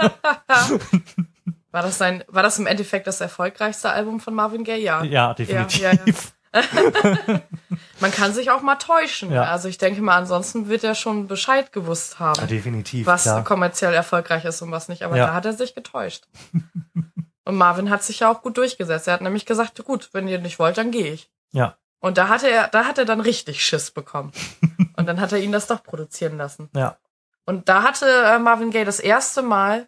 [1.72, 4.82] War das sein, war das im Endeffekt das erfolgreichste Album von Marvin Gaye?
[4.82, 5.04] Ja.
[5.04, 5.82] Ja, definitiv.
[5.82, 6.14] ja, ja.
[8.00, 9.32] Man kann sich auch mal täuschen.
[9.32, 9.43] Ja.
[9.43, 13.06] Also ich denke mal, ansonsten wird er schon Bescheid gewusst haben, Ja, definitiv.
[13.06, 13.43] was klar.
[13.43, 15.04] kommerziell erfolgreich ist und was nicht.
[15.04, 15.28] Aber Ja.
[15.28, 16.26] da hat er sich getäuscht.
[17.45, 19.08] und Marvin hat sich ja auch gut durchgesetzt.
[19.08, 21.30] Er hat nämlich gesagt, gut, wenn ihr nicht wollt, dann gehe ich.
[21.52, 21.76] Ja.
[22.00, 24.32] Und da hatte er, da hat er dann richtig Schiss bekommen.
[24.97, 26.70] und dann hat er ihn das doch produzieren lassen.
[26.76, 26.97] Ja.
[27.45, 29.88] Und da hatte äh, Marvin Gaye das erste Mal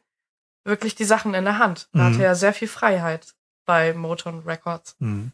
[0.64, 1.88] wirklich die Sachen in der Hand.
[1.94, 2.14] Da Mhm.
[2.14, 3.34] hatte er sehr viel Freiheit
[3.66, 4.96] bei Motown Records.
[5.00, 5.32] Mhm.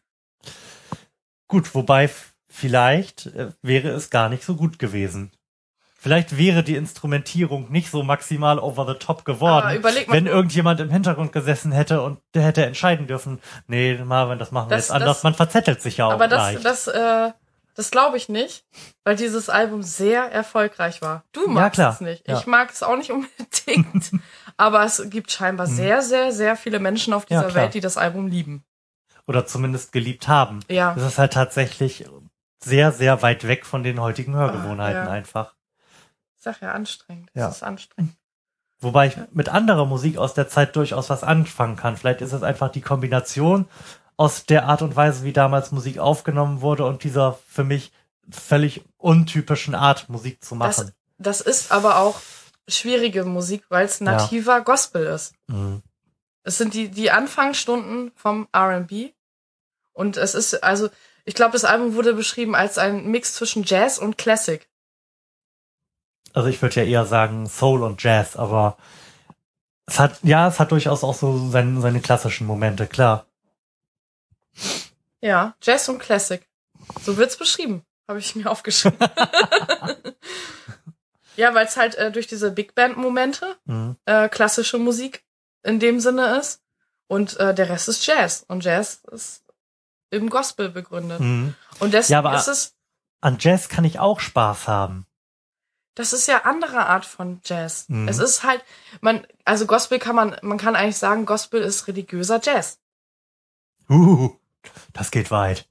[1.47, 2.09] Gut, wobei
[2.49, 5.31] vielleicht äh, wäre es gar nicht so gut gewesen.
[5.99, 11.31] Vielleicht wäre die Instrumentierung nicht so maximal over the top geworden, wenn irgendjemand im Hintergrund
[11.31, 15.17] gesessen hätte und der hätte entscheiden dürfen, nee, Marvin, das machen wir Das- jetzt anders.
[15.17, 16.65] das- Man verzettelt sich ja auch Aber das, leicht.
[16.65, 17.31] das, äh,
[17.73, 18.63] das glaube ich nicht,
[19.03, 21.23] weil dieses Album sehr erfolgreich war.
[21.31, 21.93] Du Ja, magst klar.
[21.93, 22.27] es nicht.
[22.27, 22.37] Ja.
[22.37, 23.11] Ich mag es auch nicht
[23.67, 24.11] unbedingt.
[24.55, 27.33] aber es gibt scheinbar sehr, sehr, sehr viele Menschen auf Mhm.
[27.33, 27.63] Ja, dieser klar.
[27.63, 28.63] Welt, die das Album lieben.
[29.27, 30.61] Oder zumindest geliebt haben.
[30.69, 30.93] Ja.
[30.95, 32.05] Das ist halt tatsächlich
[32.63, 35.11] sehr, sehr weit weg von den heutigen Hörgewohnheiten Ah, ja.
[35.11, 35.53] einfach.
[36.37, 37.29] Ich sag ja, anstrengend.
[37.33, 37.49] Ja.
[37.49, 38.15] Es ist anstrengend.
[38.79, 41.97] Wobei ich mit anderer Musik aus der Zeit durchaus was anfangen kann.
[41.97, 43.67] Vielleicht ist es einfach die Kombination
[44.17, 47.91] aus der Art und Weise, wie damals Musik aufgenommen wurde und dieser für mich
[48.29, 50.91] völlig untypischen Art, Musik zu Das, machen.
[51.17, 52.19] das ist aber auch
[52.67, 55.33] schwierige Musik, weil es nativer Gospel ist.
[55.47, 55.81] Mhm.
[56.43, 59.11] Es sind die, die Anfangsstunden vom R&B.
[59.97, 60.89] Und es ist, also,
[61.25, 64.69] ich glaube, das Album wurde beschrieben als ein Mix zwischen Jazz und Classic.
[66.33, 68.77] Also ich würde ja eher sagen Soul und Jazz, aber
[69.87, 73.25] es hat, ja, es hat durchaus auch so seine, seine klassischen Momente, klar.
[75.19, 76.47] Ja, Jazz und Classic.
[77.01, 77.83] So wird's beschrieben.
[78.07, 78.99] Habe ich mir aufgeschrieben.
[81.37, 83.95] ja, weil es halt äh, durch diese Big Band-Momente Mhm.
[84.05, 85.25] äh, klassische Musik
[85.63, 86.61] in dem Sinne ist.
[87.07, 88.45] Und äh, der Rest ist Jazz.
[88.47, 89.43] Und Jazz ist
[90.09, 91.19] im Gospel begründet.
[91.19, 91.55] Mhm.
[91.79, 92.75] Und deswegen Ja, ist es,
[93.21, 95.05] An Jazz kann ich auch Spaß haben.
[95.95, 97.85] das ist ja andere Art von Jazz.
[97.89, 98.07] Mhm.
[98.07, 98.63] Es ist halt,
[99.01, 102.79] man, also Gospel kann man, man kann eigentlich sagen, Gospel ist religiöser Jazz.
[103.89, 104.35] Uh,
[104.93, 105.67] das geht weit.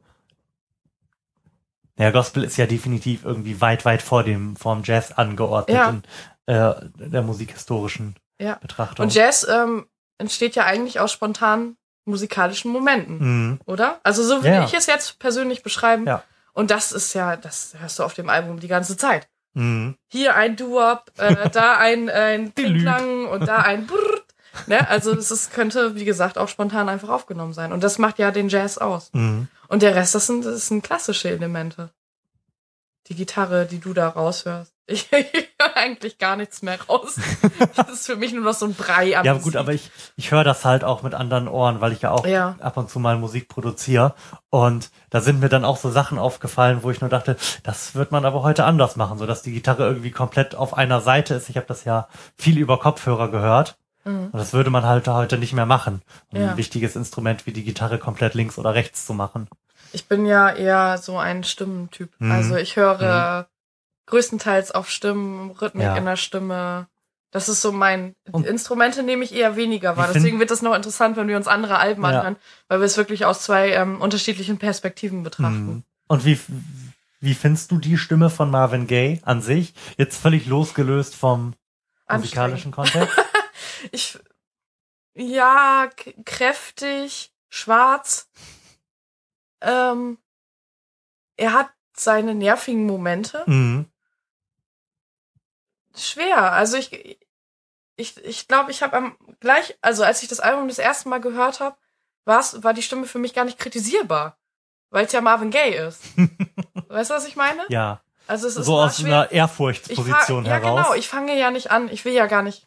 [1.99, 5.89] Ja, Gospel ist ja definitiv irgendwie weit, weit vor dem, vor dem Jazz angeordnet Ja.
[5.89, 6.03] in
[6.47, 8.57] äh, der musikhistorischen Ja.
[8.57, 9.05] Betrachtung.
[9.05, 9.87] Und Jazz ähm,
[10.19, 11.77] entsteht ja eigentlich aus spontanen
[12.07, 13.19] musikalischen Momenten.
[13.19, 13.61] Mhm.
[13.67, 14.01] oder?
[14.03, 14.65] Also so würde Ja.
[14.65, 16.07] ich es jetzt persönlich beschreiben.
[16.07, 16.23] Ja.
[16.53, 19.29] Und das ist ja, das hörst du auf dem Album die ganze Zeit.
[19.55, 19.97] Mhm.
[20.09, 22.81] Hier ein Doo-Wop, äh, da ein, ein Delü.
[22.81, 24.25] Klang und da ein Brrrt.
[24.67, 24.89] Ne?
[24.89, 27.73] Also das ist, könnte, wie gesagt, auch spontan einfach aufgenommen sein.
[27.73, 29.11] Und das macht ja den Jazz aus.
[29.13, 29.49] Mhm.
[29.69, 31.91] Und der Rest, das sind, das sind klassische Elemente.
[33.09, 34.73] Die Gitarre, die du da raushörst.
[34.89, 37.17] Ich, höre eigentlich gar nichts mehr raus.
[37.75, 40.31] Das ist für mich nur noch so ein Brei an Ja, gut, aber ich, ich
[40.31, 42.55] höre das halt auch mit anderen Ohren, weil ich ja auch Ja.
[42.61, 44.15] ab und zu mal Musik produziere.
[44.49, 48.13] Und da sind mir dann auch so Sachen aufgefallen, wo ich nur dachte, das wird
[48.13, 51.49] man aber heute anders machen, so dass die Gitarre irgendwie komplett auf einer Seite ist.
[51.49, 53.77] Ich habe das ja viel über Kopfhörer gehört.
[54.05, 54.27] Mhm.
[54.31, 56.51] Und das würde man halt heute nicht mehr machen, um Ja.
[56.53, 59.49] ein wichtiges Instrument wie die Gitarre komplett links oder rechts zu machen.
[59.93, 62.11] Ich bin ja eher so ein Stimmentyp.
[62.21, 62.31] Mhm.
[62.31, 63.49] Also ich höre
[64.07, 65.97] größtenteils auf Stimmen, Rhythmik Ja.
[65.97, 66.89] in der Stimme.
[67.33, 68.15] Das ist so mein.
[68.31, 70.11] Und- Instrumente nehme ich eher weniger wahr.
[70.15, 72.09] Deswegen wird das noch interessant, wenn wir uns andere Alben Ja.
[72.09, 72.37] anhören,
[72.69, 75.67] weil wir es wirklich aus zwei ähm, unterschiedlichen Perspektiven betrachten.
[75.67, 75.83] Mhm.
[76.09, 76.39] Und wie,
[77.21, 79.75] wie findest du die Stimme von Marvin Gaye an sich?
[79.99, 81.55] Jetzt völlig losgelöst vom
[82.11, 83.09] musikalischen Kontext?
[83.93, 84.19] Ich.
[85.15, 85.89] Ja,
[86.25, 88.29] kräftig, schwarz.
[89.61, 90.19] Ähm,
[91.37, 93.43] er hat seine nervigen Momente.
[93.47, 93.87] mhm.
[95.97, 96.53] Schwer.
[96.53, 97.19] Also ich
[97.97, 101.21] ich ich glaube, ich habe am gleich, also als ich das Album das erste Mal
[101.21, 101.77] gehört habe,
[102.25, 104.37] war's war die Stimme für mich gar nicht kritisierbar,
[104.91, 106.03] weil es ja Marvin Gaye ist.
[106.89, 107.63] weißt du, was ich meine?
[107.69, 109.07] Ja, Also es ist so aus schwer.
[109.23, 110.77] einer Ehrfurchtsposition ja, heraus.
[110.83, 112.67] genau, ich fange ja nicht an, ich will ja gar nicht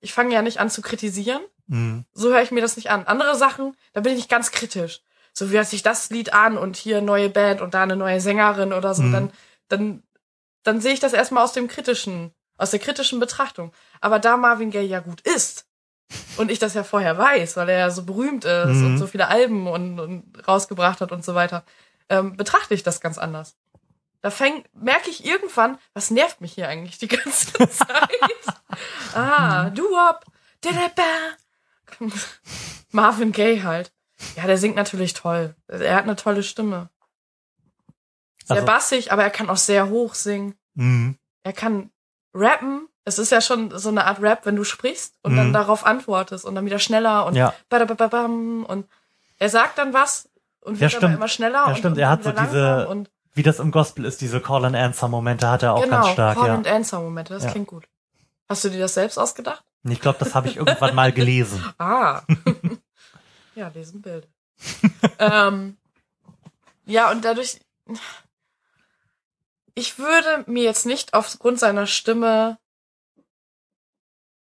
[0.00, 1.40] ich fange ja nicht an zu kritisieren.
[1.66, 2.04] Mhm.
[2.12, 3.06] So höre ich mir das nicht an.
[3.06, 5.00] Andere Sachen, da bin ich nicht ganz kritisch.
[5.32, 8.20] So wie hört sich das Lied an und hier neue Band und da eine neue
[8.20, 9.12] Sängerin oder so, Mhm.
[9.12, 9.32] dann,
[9.68, 10.02] dann,
[10.62, 13.72] dann sehe ich das erstmal aus dem kritischen, aus der kritischen Betrachtung.
[14.00, 15.66] Aber da Marvin Gaye ja gut ist
[16.36, 18.86] und ich das ja vorher weiß, weil er ja so berühmt ist Mhm.
[18.86, 21.64] und so viele Alben und, und rausgebracht hat und so weiter,
[22.08, 23.56] ähm, betrachte ich das ganz anders.
[24.20, 28.10] Da fäng, merke ich irgendwann, was nervt mich hier eigentlich die ganze Zeit?
[29.14, 30.24] ah, du-wop,
[32.90, 33.92] Marvin Gaye halt.
[34.36, 35.54] Ja, der singt natürlich toll.
[35.66, 36.88] Er hat eine tolle Stimme.
[38.44, 40.54] Sehr Also- bassig, aber er kann auch sehr hoch singen.
[40.74, 41.18] Mhm.
[41.42, 41.90] Er kann
[42.34, 42.88] rappen.
[43.04, 45.36] Es ist ja schon so eine Art Rap, wenn du sprichst und Mhm.
[45.36, 47.54] dann darauf antwortest und dann wieder schneller und Ja.
[47.70, 48.86] und
[49.38, 50.28] er sagt dann was
[50.60, 51.14] und Ja, wird aber stimmt.
[51.16, 51.98] immer schneller Ja, und, stimmt.
[51.98, 55.82] Er hat so diese- und Wie das im Gospel ist, diese Call-and-Answer-Momente hat er auch
[55.82, 56.54] genau, ganz stark, Call ja.
[56.54, 57.50] and Answer Momente, das Ja.
[57.50, 57.84] klingt gut.
[58.48, 59.64] Hast du dir das selbst ausgedacht?
[59.82, 61.62] Ich glaube, das habe ich irgendwann mal gelesen.
[61.78, 62.22] Ah.
[63.56, 64.28] ja, lesen Bilder.
[65.18, 65.76] ähm,
[66.86, 67.60] ja, und dadurch,
[69.74, 72.58] ich würde mir jetzt nicht aufgrund seiner Stimme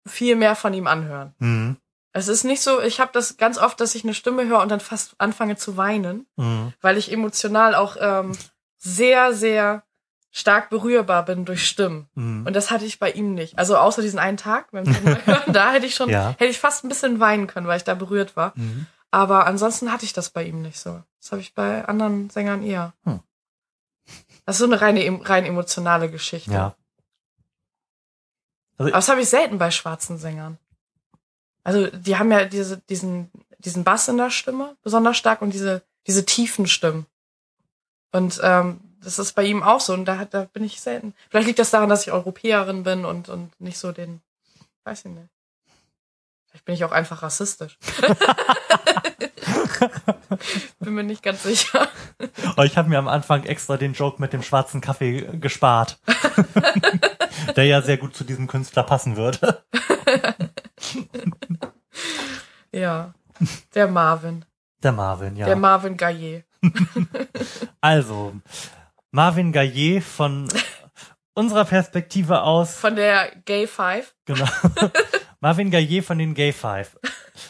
[0.06, 1.34] viel mehr von ihm anhören.
[1.38, 1.76] Mhm.
[2.12, 4.70] Es ist nicht so, ich habe das ganz oft, dass ich eine Stimme höre und
[4.70, 6.72] dann fast anfange zu weinen, Mhm.
[6.80, 8.32] weil ich emotional auch ähm,
[8.78, 9.84] sehr, sehr
[10.30, 12.08] stark berührbar bin durch Stimmen.
[12.14, 12.46] Mhm.
[12.46, 13.58] Und das hatte ich bei ihm nicht.
[13.58, 16.30] Also außer diesen einen Tag beim hören, da hätte ich schon, Ja.
[16.38, 18.52] hätte ich fast ein bisschen weinen können, weil ich da berührt war.
[18.56, 18.86] Mhm.
[19.10, 21.02] Aber ansonsten hatte ich das bei ihm nicht so.
[21.20, 22.92] Das habe ich bei anderen Sängern eher.
[23.04, 23.20] Hm.
[24.48, 26.50] Das ist so eine reine, rein emotionale Geschichte.
[26.50, 26.74] Ja.
[28.78, 30.56] Aber das habe ich selten bei schwarzen Sängern.
[31.64, 35.82] Also die haben ja diese, diesen, diesen Bass in der Stimme besonders stark und diese,
[36.06, 37.04] diese tiefen Stimmen.
[38.10, 41.12] Und ähm, das ist bei ihm auch so und da, hat- da bin ich selten.
[41.28, 44.22] Vielleicht liegt das daran, dass ich Europäerin bin und, und nicht so den,
[44.84, 45.28] weiß ich nicht.
[46.46, 47.76] Vielleicht bin ich auch einfach rassistisch.
[50.80, 51.88] bin mir nicht ganz sicher.
[52.56, 55.98] Oh, ich habe mir am Anfang extra den Joke mit dem schwarzen Kaffee gespart.
[57.56, 59.62] Der ja sehr gut zu diesem Künstler passen würde.
[62.72, 63.14] Ja.
[63.74, 64.44] Der Marvin.
[64.82, 65.46] Der Marvin, ja.
[65.46, 66.44] Der Marvin Gaillet.
[67.80, 68.34] also,
[69.10, 70.48] Marvin Gaillet von
[71.34, 74.14] unserer Perspektive aus, Von der Gay Five.
[74.26, 74.46] genau.
[75.40, 76.98] Marvin Gaillet von den Gay Five.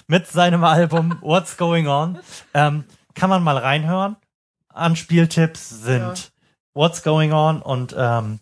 [0.07, 2.19] Mit seinem Album What's Going On.
[2.55, 2.85] Ähm,
[3.15, 4.17] kann man mal reinhören.
[4.69, 6.15] Anspieltipps sind Ja.
[6.75, 8.41] What's Going On und ähm,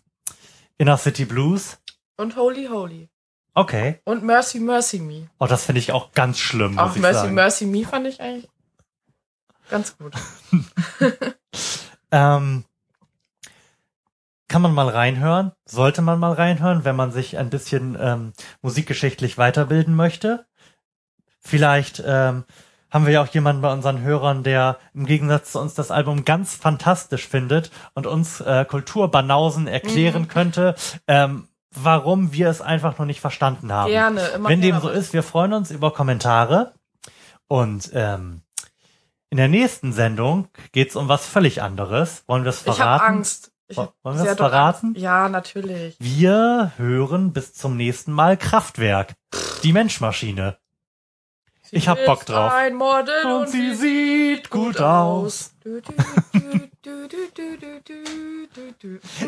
[0.77, 1.79] Inner City Blues.
[2.17, 3.09] Und Holy Holy.
[3.53, 3.99] Okay.
[4.05, 5.29] Und Mercy Mercy Me.
[5.39, 7.33] Oh, das finde ich auch ganz schlimm, muss Auch ich Mercy sagen.
[7.33, 8.49] Mercy Me fand ich eigentlich
[9.69, 10.13] ganz gut.
[12.11, 12.63] Ähm,
[14.47, 19.37] kann man mal reinhören, sollte man mal reinhören, wenn man sich ein bisschen ähm, musikgeschichtlich
[19.37, 20.46] weiterbilden möchte.
[21.47, 22.43] Vielleicht ähm,
[22.91, 26.25] haben wir ja auch jemanden bei unseren Hörern, der im Gegensatz zu uns das Album
[26.25, 30.27] ganz fantastisch findet und uns äh, Kulturbanausen erklären Mhm.
[30.27, 30.75] könnte,
[31.07, 33.89] ähm, warum wir es einfach noch nicht verstanden haben.
[33.91, 34.21] Gerne.
[34.35, 36.73] Immer Wenn dem so ist, wir freuen uns über Kommentare.
[37.47, 38.41] Und ähm,
[39.29, 42.23] in der nächsten Sendung geht's um was völlig anderes.
[42.27, 42.89] Wollen wir es Ich verraten?
[43.03, 43.51] habe Angst.
[43.69, 44.87] Ich Wollen wir es verraten?
[44.87, 45.01] Angst.
[45.01, 45.97] Ja, natürlich.
[45.99, 49.13] Wir hören bis zum nächsten Mal Kraftwerk.
[49.63, 50.57] Die Menschmaschine.
[51.71, 52.51] Ich hab Bock drauf.
[52.51, 55.53] Ein und, und sie sieht gut aus.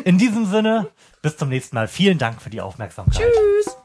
[0.04, 0.88] In diesem Sinne,
[1.22, 1.88] bis zum nächsten Mal.
[1.88, 3.20] Vielen Dank für die Aufmerksamkeit.
[3.20, 3.76] Tschüss.